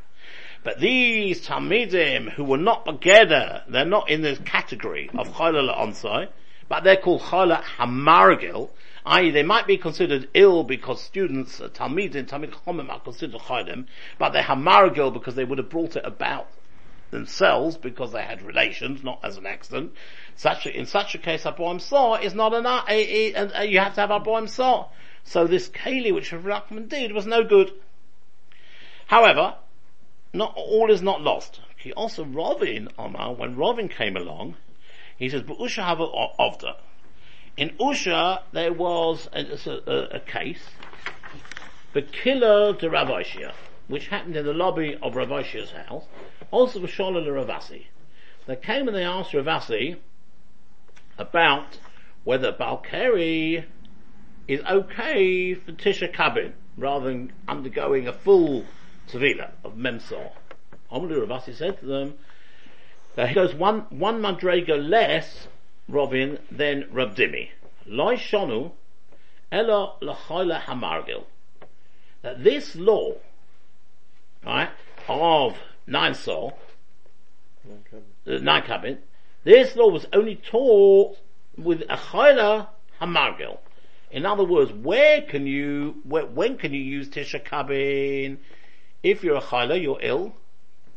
[0.64, 6.28] But these Talmidim who were not together, they're not in this category of Chayla Onsai,
[6.68, 8.70] but they're called Chayla Hamargil,
[9.06, 9.32] i.e.
[9.32, 13.86] they might be considered ill because students, uh, Talmidim, Talmid Chomim are considered Chaylim,
[14.18, 16.48] but they're Hamargil because they would have brought it about
[17.12, 19.94] themselves because they had relations, not as an accident.
[20.36, 23.96] Such a, in such a case, Aboim Saw is not an, a, a, you have
[23.96, 24.90] to have Aboim Saw.
[25.24, 27.72] So this Kali which Rav Nachman did was no good.
[29.08, 29.56] However,
[30.34, 31.62] not all is not lost.
[31.76, 34.56] He also Rovin Omar, when Rovin came along,
[35.18, 36.76] he says, "But Usha have a ovda."
[37.60, 39.42] In Usha, there was a,
[39.86, 40.64] a, a case,
[41.92, 43.52] the killer to Rabbi Shia.
[43.90, 46.06] which happened in the lobby of Rav Oshia's house,
[46.52, 47.88] also was Sholol Ravasi.
[48.46, 49.98] They came and they asked Ravasi
[51.18, 51.80] about
[52.24, 53.66] whether Balkari
[54.48, 58.64] is okay for Tisha Kabin rather than undergoing a full
[59.10, 60.32] Tevila of Memsor.
[60.90, 62.14] Amalu Ravasi said to them
[63.16, 65.50] that he goes one, one Madrega less,
[65.90, 67.50] Robin, than Rav Dimi.
[67.86, 68.72] Loi Shonu,
[69.52, 71.24] Ella Lachoila Hamargil.
[72.22, 73.16] That this law,
[74.46, 74.70] right,
[75.08, 76.60] of nine soul,
[77.68, 79.00] uh, nine cabin,
[79.44, 81.18] this law was only taught
[81.58, 82.68] with a chayla
[83.02, 83.58] hamargil.
[84.12, 88.38] In other words, where can you, where, when can you use tisha kabin?
[89.02, 90.36] If you're a chayla, you're ill.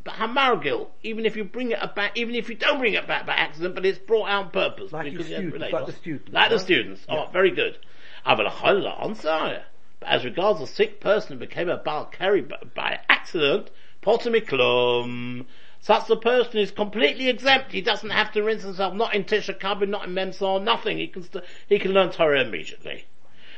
[0.03, 3.25] But hamargil, even if you bring it back, even if you don't bring it back
[3.25, 4.91] by accident, but it's brought out on purpose.
[4.91, 6.63] Like because had students, like the students, Like the right?
[6.63, 7.05] students.
[7.07, 7.77] Oh, very good.
[8.25, 9.63] Aval a chayla ansar.
[10.01, 13.69] But as regards a sick person who became a bal carry by, accident,
[14.01, 15.45] potamiklum,
[15.79, 17.71] such a person is completely exempt.
[17.71, 20.97] He doesn't have to rinse himself, not in Tisha Kabin, not in Memsor, nothing.
[20.97, 23.05] He can, st- he can learn Torah immediately.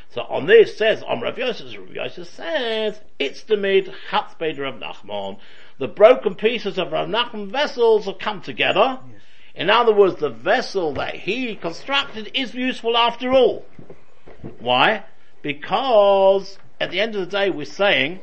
[0.10, 4.76] So on this says, on Rav Yosef, Rav Yosef says, it's the mid Hatzbed Rav
[4.76, 5.38] Nachman.
[5.78, 9.00] The broken pieces of Rav Nachman vessels have come together.
[9.54, 13.66] In other words, the vessel that he constructed is useful after all.
[14.60, 15.04] Why?
[15.42, 18.22] Because at the end of the day we're saying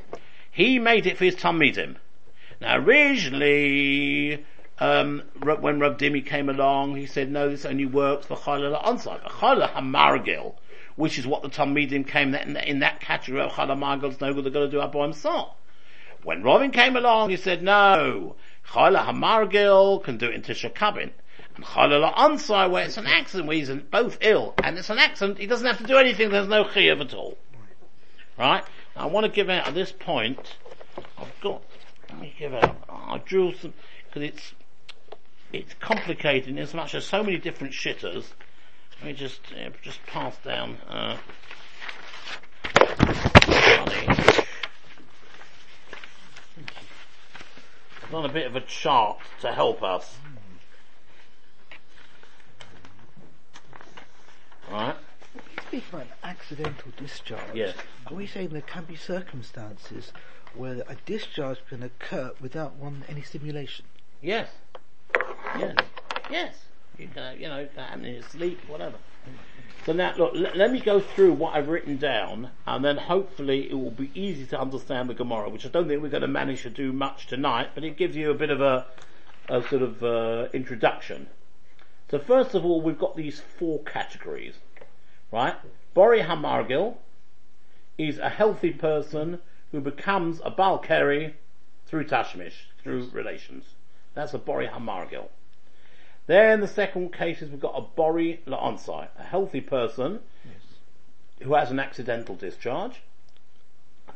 [0.51, 1.97] he made it for his Talmidim.
[2.61, 4.47] Now originally,
[4.79, 9.21] um, when Rav Dimi came along, he said, no, this only works for Chalal Ansar.
[9.27, 10.55] Chalal Hamargil,
[10.97, 14.33] which is what the Talmidim came in, in that category of Chalal Hamargil, is no
[14.33, 15.55] good, they're going to do Abu himself.
[16.25, 18.37] When Robin came along, he said, no,
[18.69, 20.71] Chalal Hamargil can do it in Tisha.
[21.55, 25.39] And Chalal Ansar, where it's an accident, where he's both ill, and it's an accident,
[25.39, 27.37] he doesn't have to do anything, there's no chiyuv at all.
[28.39, 28.65] Right?
[28.97, 30.57] Now I want to give out at this point,
[31.19, 31.63] I've got,
[32.09, 33.75] let me give out, I drew some,
[34.07, 34.53] because it's,
[35.53, 38.27] it's complicated in as much as so many different shitters.
[39.01, 41.19] Let me just, uh, just pass down, uh,
[48.12, 50.18] done a bit of a chart to help us.
[54.70, 54.94] Right?
[55.66, 57.75] Speaking about accidental discharge, Yes.
[58.07, 60.12] are we saying there can be circumstances
[60.55, 63.87] where a discharge can occur without one any stimulation?
[64.20, 64.51] Yes.
[65.59, 65.77] Yes.
[66.31, 66.57] Yes.
[66.98, 68.96] You can, you know, can happen in your sleep, whatever.
[69.85, 73.68] So now, look, l- let me go through what I've written down, and then hopefully
[73.70, 76.28] it will be easy to understand the Gemara, which I don't think we're going to
[76.28, 78.87] manage to do much tonight, but it gives you a bit of a,
[79.48, 81.28] a sort of uh, introduction.
[82.11, 84.55] So first of all, we've got these four categories,
[85.33, 85.55] right?
[85.94, 86.96] Bori Hamargil
[87.98, 89.40] is a healthy person
[89.72, 91.33] who becomes a Balkari
[91.87, 93.64] through Tashmish, through relations.
[94.14, 95.28] That's a Bori Hamargil.
[96.27, 100.21] Then the second case is we've got a Bori La'onsai, a healthy person
[101.43, 103.03] who has an accidental discharge.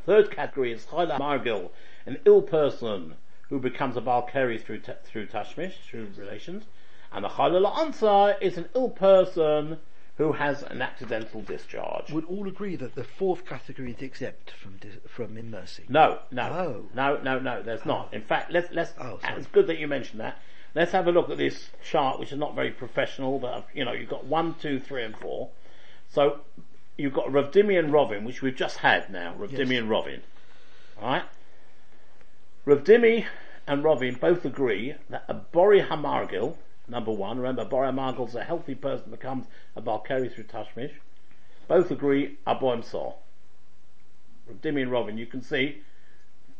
[0.05, 1.69] Third category is Chayla Margil,
[2.05, 3.15] an ill person
[3.49, 6.63] who becomes a Balkari through, ta- through Tashmish, through relations.
[7.11, 9.79] And the Chayla La'onsai is an ill person
[10.17, 12.11] who has an accidental discharge.
[12.11, 15.83] Would all agree that the fourth category is exempt from dis- from in mercy?
[15.89, 16.85] No, no, Oh.
[16.95, 17.61] no, no, no.
[17.61, 17.89] There's oh.
[17.89, 18.13] not.
[18.13, 18.93] In fact, let's let's.
[18.99, 20.39] Oh, it's good that you mentioned that.
[20.75, 23.85] Let's have a look at this chart, which is not very professional, but uh, you
[23.85, 25.49] know, you've got one, two, three, and four.
[26.09, 26.41] So
[26.97, 29.33] you've got Rav Dimi and Rovin, which we've just had now.
[29.37, 29.69] Rav Yes.
[29.69, 30.21] And Rovin.
[31.01, 31.23] Alright?
[32.65, 33.25] Rav Dimi
[33.67, 36.55] and Rovin both agree that a Bori Hamargil,
[36.87, 40.93] number one, remember Bori Hamargil is a healthy person becomes a Balkari through Tashmish.
[41.67, 43.13] Both agree Aboim Saw.
[44.47, 45.81] Rav Dimi and Rovin, you can see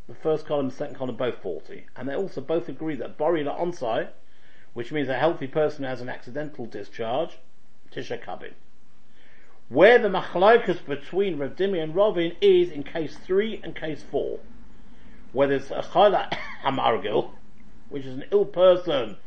[0.08, 1.86] the first column and second column are both 40.
[1.96, 4.08] And they also both agree that Bori La Onsai,
[4.74, 7.38] which means a healthy person who has an accidental discharge,
[7.92, 8.54] Tisha Kabin.
[9.70, 14.40] Where the machlokas between Rav Dimi and Rovin is in case 3 and case 4.
[15.34, 16.32] Where there's a Chala
[16.64, 17.32] Hamargil,
[17.90, 19.18] which is an ill person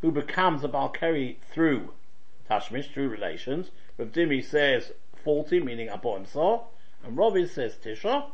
[0.00, 1.92] who becomes a Balkari through
[2.48, 3.70] Tashmish, through relations.
[3.98, 6.64] Rav Dimi says 40, meaning Aboim Saw,
[7.04, 8.30] and Rovin says Tisha.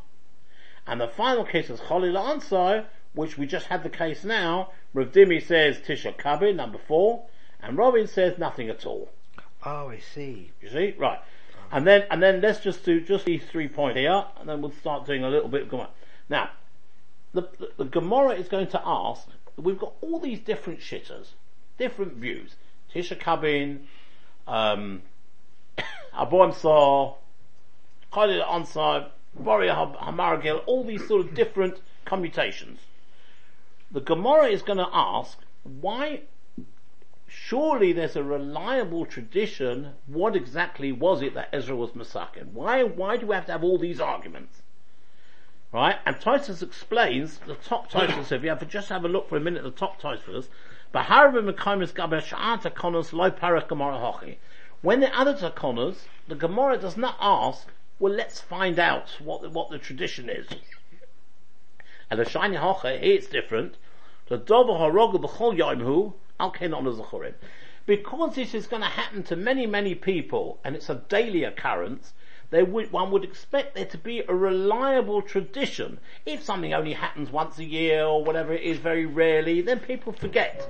[0.87, 4.70] And the final case is Cholil Ansai, which we just had the case now.
[4.94, 7.25] Rav Dimi says Tisha Kabin, number four,
[7.61, 9.09] and Robin says nothing at all.
[9.64, 10.53] Oh, I see.
[10.61, 10.94] You see?
[10.96, 11.18] Right.
[11.72, 14.70] And then, and then let's just do just these three points here, and then we'll
[14.70, 15.88] start doing a little bit of Gemara.
[16.29, 16.51] Now,
[17.33, 21.31] the, the, the Gemara is going to ask, we've got all these different shitters,
[21.79, 22.55] different views.
[22.94, 23.81] Tisha Kabin,
[24.46, 25.03] um,
[26.14, 27.16] Aboim Saw,
[28.12, 32.81] Khalid Ansar, Boria Hamargil, all these sort of different commutations.
[33.90, 36.22] The Gemara is going to ask, why,
[37.29, 42.53] surely there's a reliable tradition, what exactly was it that Ezra was masakin?
[42.53, 44.62] Why, why do we have to have all these arguments?
[45.72, 45.96] Right?
[46.07, 49.37] And Titus explains, the top Titus, if you have to just have a look for
[49.37, 50.49] a minute at the top Titus.
[50.92, 51.05] When
[55.01, 55.96] the other takonas,
[56.29, 57.68] the Gemara does not ask,
[57.99, 60.47] well let's find out what the, what the tradition is.
[62.11, 63.77] And the shiny hocha, it's different.
[64.29, 67.33] The b'chol al.
[67.87, 72.13] Because this is going to happen to many, many people, and it's a daily occurrence,
[72.57, 75.99] there would, one would expect there to be a reliable tradition.
[76.25, 80.14] If something only happens once a year or whatever it is very rarely, then people
[80.14, 80.66] forget.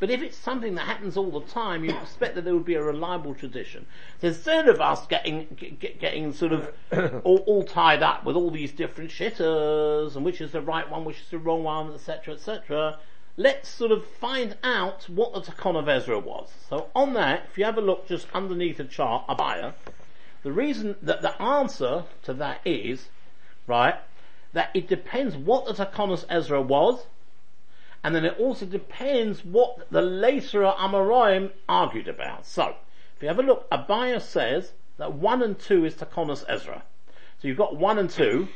[0.00, 2.74] But if it's something that happens all the time, you expect that there would be
[2.74, 3.86] a reliable tradition.
[4.20, 6.72] So instead of us getting, get, getting sort of
[7.24, 11.04] all, all, tied up with all these different shitters and which is the right one,
[11.04, 12.98] which is the wrong one, etc., etc.,
[13.36, 16.50] let's sort of find out what the Takonos Ezra was.
[16.68, 19.74] So on that, if you have a look just underneath the chart, Abaya,
[20.42, 23.08] the reason that the answer to that is,
[23.66, 23.94] right,
[24.52, 27.06] that it depends what the Takonos Ezra was,
[28.02, 32.46] and then it also depends what the later Amoraim argued about.
[32.46, 32.74] So,
[33.16, 36.82] if you have a look, Abaya says that 1 and 2 is Takonos Ezra.
[37.38, 38.48] So you've got 1 and 2,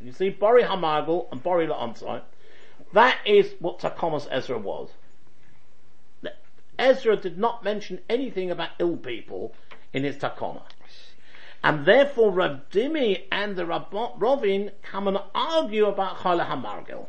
[0.00, 2.20] you see Bori Hamagel and Bori La'onsai.
[2.92, 4.90] That is what Takonos Ezra was.
[6.78, 9.54] Ezra did not mention anything about ill people
[9.92, 10.62] in his Takona.
[11.64, 17.06] And therefore Rav Dimi and the Rav Rovin come and argue about Chala HaMargil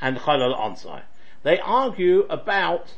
[0.00, 1.02] and Chala Ansai.
[1.42, 2.94] They argue about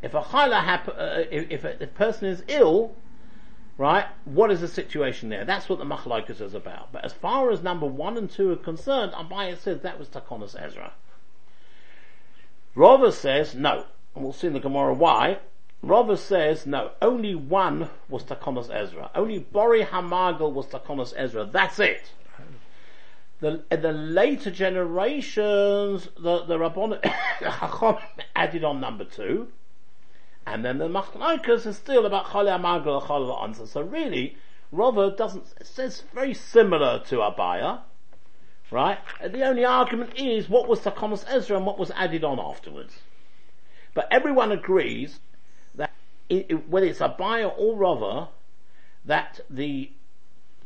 [0.00, 2.96] if a Chala hap- uh, if, if, a, if person is ill,
[3.76, 5.44] right, what is the situation there?
[5.44, 6.90] That's what the Machlaikas is about.
[6.90, 10.56] But as far as number one and two are concerned, Abaya says that was Takonas
[10.58, 10.94] Ezra.
[12.74, 15.40] Rava says no, and we'll see in the Gemara why.
[15.82, 19.10] Rava says, no, only one was Takonos Ezra.
[19.14, 21.44] Only Bori Hamagel was Takonos Ezra.
[21.44, 22.12] That's it.
[23.40, 26.98] The, the later generations, the, the Rabbon
[28.36, 29.48] added on number two.
[30.46, 33.66] And then the Machlaikas is still about Chale Hamagel and Chale Ansai.
[33.66, 34.36] So really,
[34.70, 37.80] Rava doesn't, says very similar to Abaya.
[38.70, 38.98] Right?
[39.26, 42.98] The only argument is what was Takonos Ezra and what was added on afterwards.
[43.94, 45.20] But everyone agrees
[46.30, 48.28] it, whether it's Abaya or Rava,
[49.04, 49.90] that the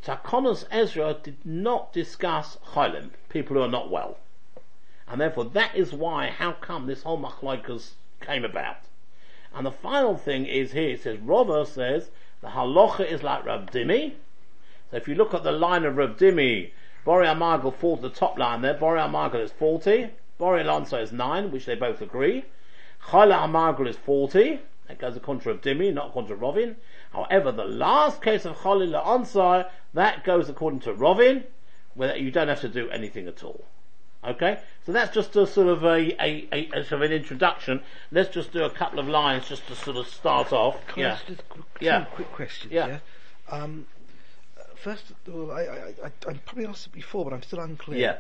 [0.05, 4.18] Takonos Ezra did not discuss Chaylim, people who are not well.
[5.09, 8.77] And therefore that is why, how come this whole machlaikas came about.
[9.55, 12.11] And the final thing is here, it says, Rava says,
[12.42, 14.12] the halacha is like Rav Dimi.
[14.90, 16.72] So if you look at the line of Rav Dimi,
[17.05, 21.50] Bori Amargel falls the top line there, Bori Amargel is 40, Bori La'onsai is 9,
[21.50, 22.44] which they both agree.
[23.09, 26.77] Chala Amargel is 40, that goes contra of Dimi, not contra Rovin.
[27.12, 31.44] However, the last case of Cholil Ansar, that goes according to Rovin,
[31.94, 33.64] where you don't have to do anything at all.
[34.27, 34.59] Okay?
[34.87, 37.83] So that's just a sort of a, a, a, a, sort of an introduction.
[38.11, 40.87] Let's just do a couple of lines just to sort of start off.
[40.87, 41.09] Can yeah.
[41.09, 41.42] I ask just
[41.81, 41.99] Yeah.
[42.01, 42.73] two quick questions?
[42.73, 42.87] Yeah.
[42.87, 42.99] Yeah.
[43.51, 43.87] Um,
[44.59, 47.61] uh, first, of all, I, I, I, I probably asked it before, but I'm still
[47.61, 47.99] unclear.
[47.99, 48.16] Yeah.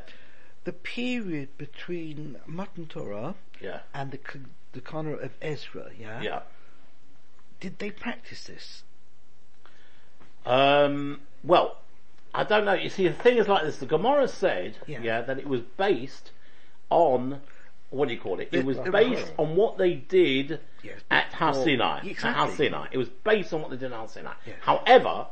[0.64, 3.80] The period between Matan Torah Yeah.
[3.92, 4.18] and the
[4.72, 6.20] the Takonos Ezra, yeah.
[6.20, 6.40] Yeah.
[7.60, 8.82] Did they practice this?
[10.46, 11.78] Um, well,
[12.34, 12.74] I don't know.
[12.74, 13.76] You see, the thing is like this.
[13.78, 15.20] The Gemara said, yeah, Yeah.
[15.22, 16.32] that it was based
[16.90, 17.40] on,
[17.90, 18.48] what do you call it?
[18.52, 21.98] It was based on what they did Yes, at Har before- Sinai.
[21.98, 22.66] At Exactly.
[22.92, 24.34] It was based on what they did at Har Sinai.
[24.44, 24.56] Yes.
[24.62, 25.26] However,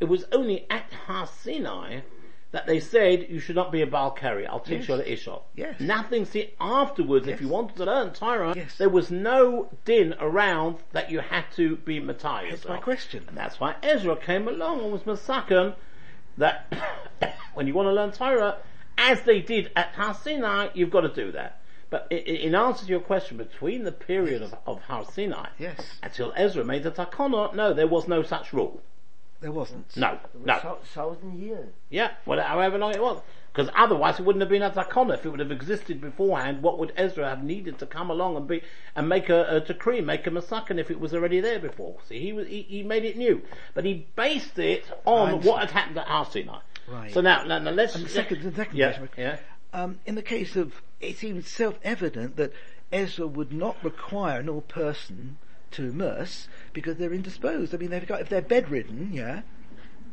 [0.00, 2.00] it was only at Har Sinai
[2.52, 4.46] that they said you should not be a Baal Keri.
[4.46, 4.88] I'll teach Yes.
[4.88, 5.42] you the Ishot.
[5.54, 5.78] Yes.
[5.80, 8.76] Nothing see afterwards if you wanted to learn Torah, Yes.
[8.76, 12.50] there was no din around that you had to be Matthias.
[12.62, 13.24] That's my question.
[13.28, 15.74] And that's why Ezra came along and was Masakan
[16.38, 16.72] that
[17.54, 18.56] when you want to learn Torah,
[18.98, 21.58] as they did at Har Sinai, you've got to do that.
[21.88, 25.80] But in answer to your question, between the period of, of Har Sinai Yes.
[26.02, 28.80] until Ezra made the Takana, no, there was no such rule.
[29.40, 29.96] There wasn't.
[29.96, 30.78] No, It was no.
[30.84, 31.68] thousand years.
[31.88, 33.20] Yeah, well, however long it was.
[33.52, 35.14] Because otherwise it wouldn't have been a Takana.
[35.14, 38.46] If it would have existed beforehand, what would Ezra have needed to come along and
[38.46, 38.62] be,
[38.94, 41.96] and make a, a decree, make a Masakan if it was already there before?
[42.08, 43.42] See, he was, he, he made it new.
[43.74, 45.44] But he based it on understand.
[45.44, 46.60] what had happened at Har Sinai.
[46.86, 47.12] Right.
[47.12, 49.38] So now, now, now let's, And the second- the second yeah, yeah.
[49.72, 52.52] Um, in the case of, it seems self-evident that
[52.92, 55.38] Ezra would not require an old person
[55.72, 57.74] to immerse because they're indisposed.
[57.74, 59.42] I mean, they've got if they're bedridden, yeah,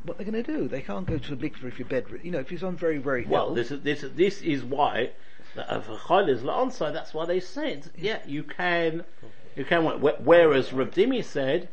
[0.03, 0.67] what they're going to do.
[0.67, 2.25] They can't go to the mikveh if you're bedridden.
[2.25, 5.11] You know, if you're on very, very Well, this is this this is why
[5.55, 9.03] that a chayil is la'onsai, that's why they said, yeah, you can,
[9.55, 9.83] you can.
[9.83, 11.69] Whereas Rav Dimi said,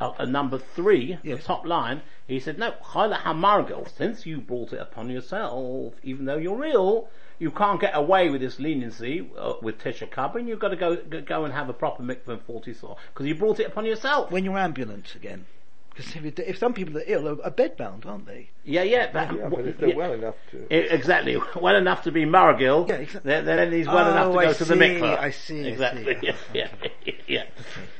[0.00, 1.38] uh, uh, number three, Yes.
[1.38, 6.24] the top line, he said, no, chayil hamargel, since you brought it upon yourself, even
[6.24, 7.08] though you're ill,
[7.38, 10.48] you can't get away with this leniency uh, with Tisha Kabin.
[10.48, 13.26] You've got to go go- go and have a proper mikveh and forty saw because
[13.26, 14.30] you brought it upon yourself.
[14.30, 15.46] when you're ambulant again.
[15.90, 18.50] Because if, if some people are ill, are, are bedbound, aren't they?
[18.64, 19.94] yeah, yeah, but, Yeah, but if they're yeah.
[19.96, 20.66] well enough to.
[20.70, 21.36] I- Exactly.
[21.60, 22.86] Well enough to be Margil.
[22.86, 23.30] Yeah, exactly.
[23.32, 25.18] Then, then he's well Oh, enough to go I to the see, mikveh.
[25.18, 26.04] I see, I Exactly.
[26.04, 26.32] see.
[26.54, 26.68] Yeah,
[27.06, 27.44] yeah, yeah.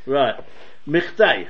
[0.04, 0.34] Right.
[0.86, 1.48] Michtei.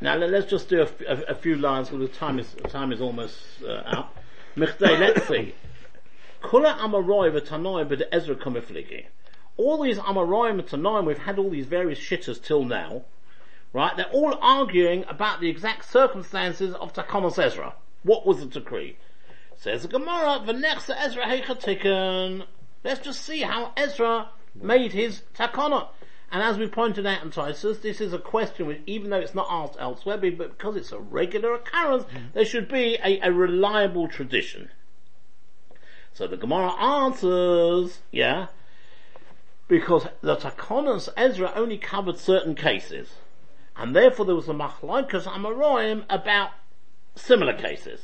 [0.00, 2.54] Now let- let's just do a, f- a- a few lines because the time is
[2.70, 4.16] time is almost uh, out.
[4.56, 4.98] Michtei.
[4.98, 5.54] Let's see.
[6.42, 9.06] Kula Amaroi v'Tanoi b'de Ezra Kamifligi.
[9.56, 13.04] All these Amaroi and Tanoi, we've had all these various shitters till now,
[13.72, 13.96] right?
[13.96, 17.74] They're all arguing about the exact circumstances of Takonos Ezra.
[18.02, 18.96] What was the decree?
[19.56, 22.46] Says the Gemara, V'nechse Ezra heichatiken.
[22.84, 25.88] Let's just see how Ezra made his takana.
[26.30, 29.34] And as we pointed out in Titus, this is a question which, even though it's
[29.34, 32.26] not asked elsewhere, but but because it's a regular occurrence, mm-hmm.
[32.34, 34.70] there should be a, a reliable tradition.
[36.16, 38.46] So the Gemara answers, yeah,
[39.68, 43.16] because the Takonos Ezra only covered certain cases,
[43.76, 46.52] and therefore there was a machlaikas amaroim about
[47.16, 48.00] similar cases.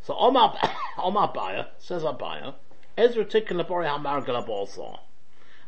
[0.00, 0.58] So Omar
[0.98, 2.54] Omar Baya says Abaya,
[2.96, 5.00] Ezra Tikkun Labori HaMargal Abolsa.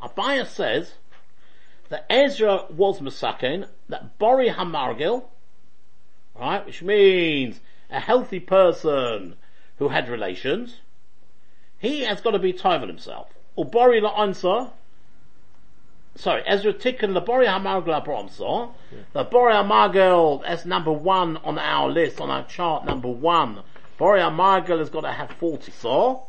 [0.01, 0.95] Abaya says
[1.91, 5.25] that Ezra was Masakin, that Bori HaMargil,
[6.41, 7.61] right, which means
[7.91, 9.37] a healthy person
[9.77, 10.81] who had relations,
[11.79, 13.29] he has got to be Taivan himself.
[13.55, 14.71] Or Bori La'ansa,
[16.15, 18.73] sorry, Ezra Tikkun Labori HaMargil Abolsa,
[19.13, 23.63] the Bori HaMargil, that's number one on our list, on our chart, number one.
[23.99, 26.23] Bori HaMargil has got to have 40 saw,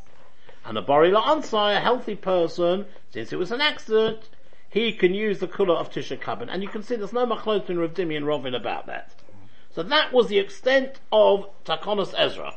[0.66, 4.30] and the Bori La'ansai, a healthy person, since it was an accident,
[4.70, 6.50] he can use the kula of Tisha Kabin.
[6.52, 9.12] And you can see there's no machlot between Rav Dimi and Rovin about that.
[9.74, 12.54] So that was the extent of Takonos Ezra.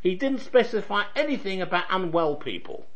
[0.00, 2.86] He didn't specify anything about unwell people.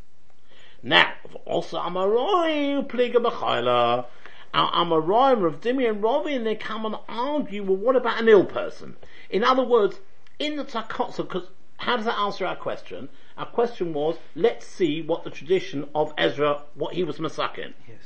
[0.82, 1.12] Now,
[1.44, 4.06] also Amaroi Pliga B'chayla.
[4.52, 8.44] Our Amaroi, Rav Dimi and Rovin, they come and argue, well what about an ill
[8.44, 8.96] person?
[9.28, 10.00] In other words,
[10.38, 13.08] in the Takot, so 'cause how does that answer our question?
[13.38, 17.72] Our question was, let's see what the tradition of Ezra, what he was masakin.
[17.88, 17.98] Yes.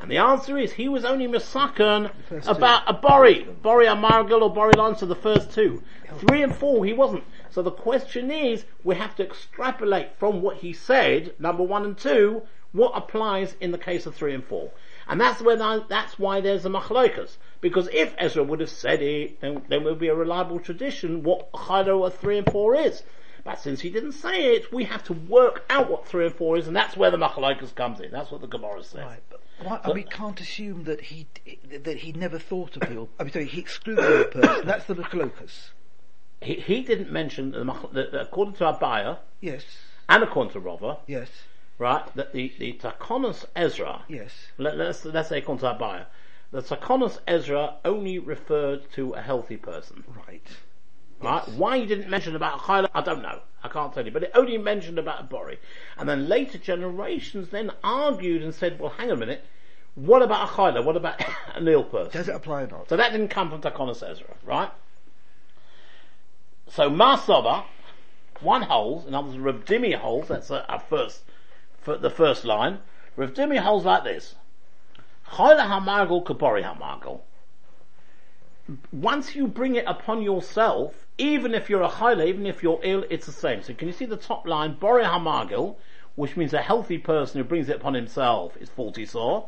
[0.00, 2.52] And the answer is, he was only masakin first two.
[2.52, 5.82] about a Bori, Bori Amargal or Bori Lancer, the first two.
[6.18, 7.24] Three and four, he wasn't.
[7.50, 11.96] So the question is, we have to extrapolate from what he said, number one and
[11.96, 12.42] two,
[12.72, 14.70] what applies in the case of three and four.
[15.08, 17.38] And that's where the, that's why there's a machlokas.
[17.60, 21.50] Because if Ezra would have said it, then there would be a reliable tradition what
[21.52, 23.02] Chaylo of three and four is.
[23.44, 26.58] But since he didn't say it, we have to work out what three and four
[26.58, 28.10] is, and that's where the machlokas comes in.
[28.10, 29.04] That's what the Gemara says.
[29.04, 31.26] Right, but why, I mean, can't assume that he
[31.82, 33.08] that he never thought of the.
[33.18, 34.66] I mean, sorry, he excluded the person.
[34.66, 35.70] That's the Machlokas.
[36.40, 39.64] He, he didn't mention the, that that according to Abaya Yes,
[40.08, 41.28] and according to Rava, yes,
[41.78, 44.32] right, that the, the Takonos Ezra, yes.
[44.56, 46.06] let, let's, let's say according to Abaya,
[46.50, 50.04] the Takonos Ezra only referred to a healthy person.
[50.26, 50.46] Right.
[51.20, 51.46] Right?
[51.48, 53.40] Why he didn't mention about Chayla, I don't know.
[53.62, 54.12] I can't tell you.
[54.12, 55.58] But it only mentioned about a Bori.
[55.96, 59.44] And then later generations then argued and said, well hang on a minute,
[59.94, 60.84] what about a Chayla?
[60.84, 61.20] What about
[61.54, 62.12] an ill person?
[62.12, 62.88] Does it apply or not?
[62.88, 64.70] So that didn't come from Takonos Ezra, right?
[66.70, 67.64] So Marsaba,
[68.40, 71.22] one holds, in other words, Rav Dimi holds, that's a first,
[71.84, 72.78] the first line.
[73.16, 74.34] Rav Dimi holds like this.
[75.32, 77.20] Chayla hamargul kabori hamargul.
[78.92, 83.04] Once you bring it upon yourself, even if you're a chayla, even if you're ill,
[83.08, 83.62] it's the same.
[83.62, 85.76] So can you see the top line, bori hamargul,
[86.16, 89.46] which means a healthy person who brings it upon himself is 40 saw.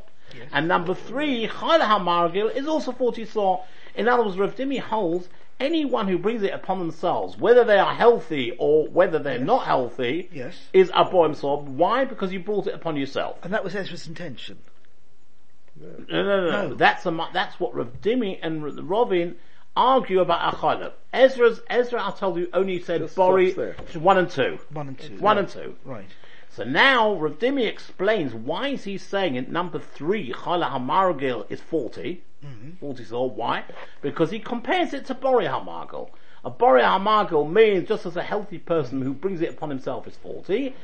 [0.53, 3.63] And number three, chayla hamargil is also 40 saw.
[3.95, 5.29] In other words, Rav Dimi holds
[5.61, 10.29] anyone who brings it upon themselves, whether they are healthy or whether they're not healthy,
[10.33, 10.57] Yes.
[10.73, 11.61] is arboim saw.
[11.61, 12.05] Why?
[12.05, 13.39] Because you brought it upon yourself.
[13.43, 14.59] And that was Ezra's intention.
[15.81, 16.69] No, no, no.
[16.69, 16.75] No.
[16.75, 19.37] That's a, that's what Rav Dimi and R- Rovin
[19.77, 20.93] argue about Achayla.
[21.13, 24.59] Ezra's, Ezra, I told you, only said Just Bori, stops one and two.
[24.71, 25.17] One and two.
[25.19, 25.77] One and two.
[25.85, 26.09] Right.
[26.53, 31.61] So now Rav Dimi explains why is he saying in number three, Chayla Hamargil is
[31.61, 32.23] 40.
[32.45, 32.71] Mm-hmm.
[32.81, 33.65] 40 so why?
[34.03, 36.11] Because he compares it to Bori Hamargil.
[36.45, 40.17] A Bori Hamargil means just as a healthy person who brings it upon himself is
[40.17, 40.75] 40.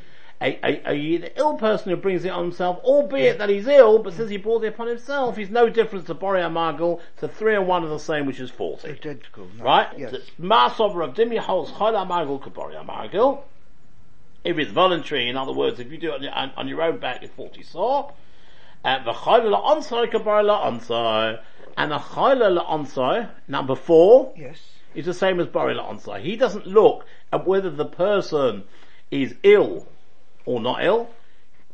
[0.41, 4.13] a, a, a, ill person who brings it on himself, albeit that he's ill, but
[4.13, 7.67] since he brought it upon himself, he's no different to Bori Amargul, so three and
[7.67, 8.89] one are the same, which is 40.
[8.89, 9.49] Identical.
[9.57, 9.65] No.
[9.65, 9.89] Right?
[9.99, 10.15] Yes.
[10.39, 13.43] Mass of Rav Dimi holds Chol Amargul Kabori Amargul.
[14.47, 16.83] If it's voluntary, in other words, if you do it on your, on, on your
[16.83, 18.09] own back, it's 40 saw.
[18.09, 18.13] Uh,
[18.85, 21.41] and the Chol La'onsai La'onsai.
[21.77, 24.59] And the La'onsai, number four, Yes.
[24.95, 26.21] is the same as Bori La'onsai.
[26.21, 28.65] He doesn't look at whether the person
[29.11, 29.87] is ill
[30.45, 31.11] or not ill.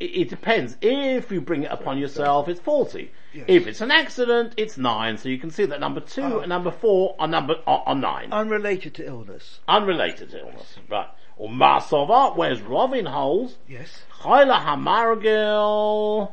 [0.01, 0.77] It, it depends.
[0.81, 3.11] If you bring it upon yourself, it's 40.
[3.35, 3.45] Yes.
[3.49, 5.19] If it's an accident, it's 9.
[5.19, 6.39] So you can see that number 2 Oh.
[6.41, 8.33] and number 4 are number, are, are 9.
[8.33, 9.61] Unrelated to illness.
[9.69, 10.77] Unrelated to illness.
[10.91, 11.09] Right.
[11.43, 14.03] Or Masova, whereas Robin holds, Yes.
[14.21, 16.31] Chayla Hamargil,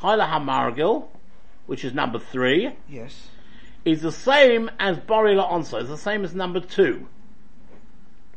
[0.00, 1.08] Chayla Hamargil,
[1.66, 3.28] which is number 3, Yes.
[3.84, 7.06] is the same as Borila La'onsa, is the same as number 2.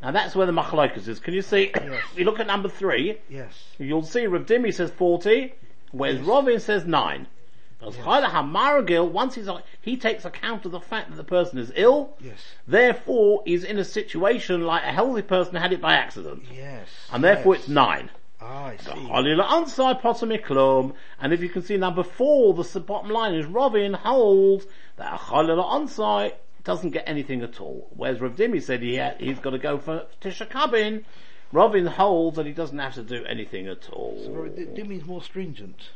[0.01, 1.22] Now that's where the machalokas is.
[1.22, 1.72] Can you see?
[1.74, 2.04] Yes.
[2.18, 3.54] you look at number 3, Yes.
[3.80, 5.54] you'll see Rav Dimi says 40,
[5.91, 7.28] whereas Robin says 9.
[7.86, 9.47] Because Chayla once he's,
[9.81, 12.39] he takes account of the fact that the person is ill, Yes.
[12.67, 16.43] therefore is in a situation like a healthy person had it by accident.
[16.53, 16.88] Yes.
[17.11, 17.63] And therefore yes.
[17.63, 18.09] it's 9.
[18.41, 18.89] Ah, I see.
[18.89, 23.93] Cholila ansai potomiklum, and if you can see number four, the bottom line is Robin
[23.93, 24.65] holds
[24.97, 27.88] that a cholila ansai doesn't get anything at all.
[27.95, 31.03] Whereas Rav Dimi said he had, he's got to go for Tisha Kabin.
[31.51, 34.19] Robin holds that he doesn't have to do anything at all.
[34.25, 35.89] So, D- Dimmy's more stringent.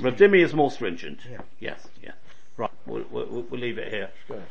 [0.00, 0.16] Rav?
[0.16, 1.20] Dimi is more stringent.
[1.30, 1.40] Yeah.
[1.60, 2.12] Yes, yeah.
[2.56, 4.10] Right, we'll, we'll, we'll leave it here.
[4.28, 4.42] Go.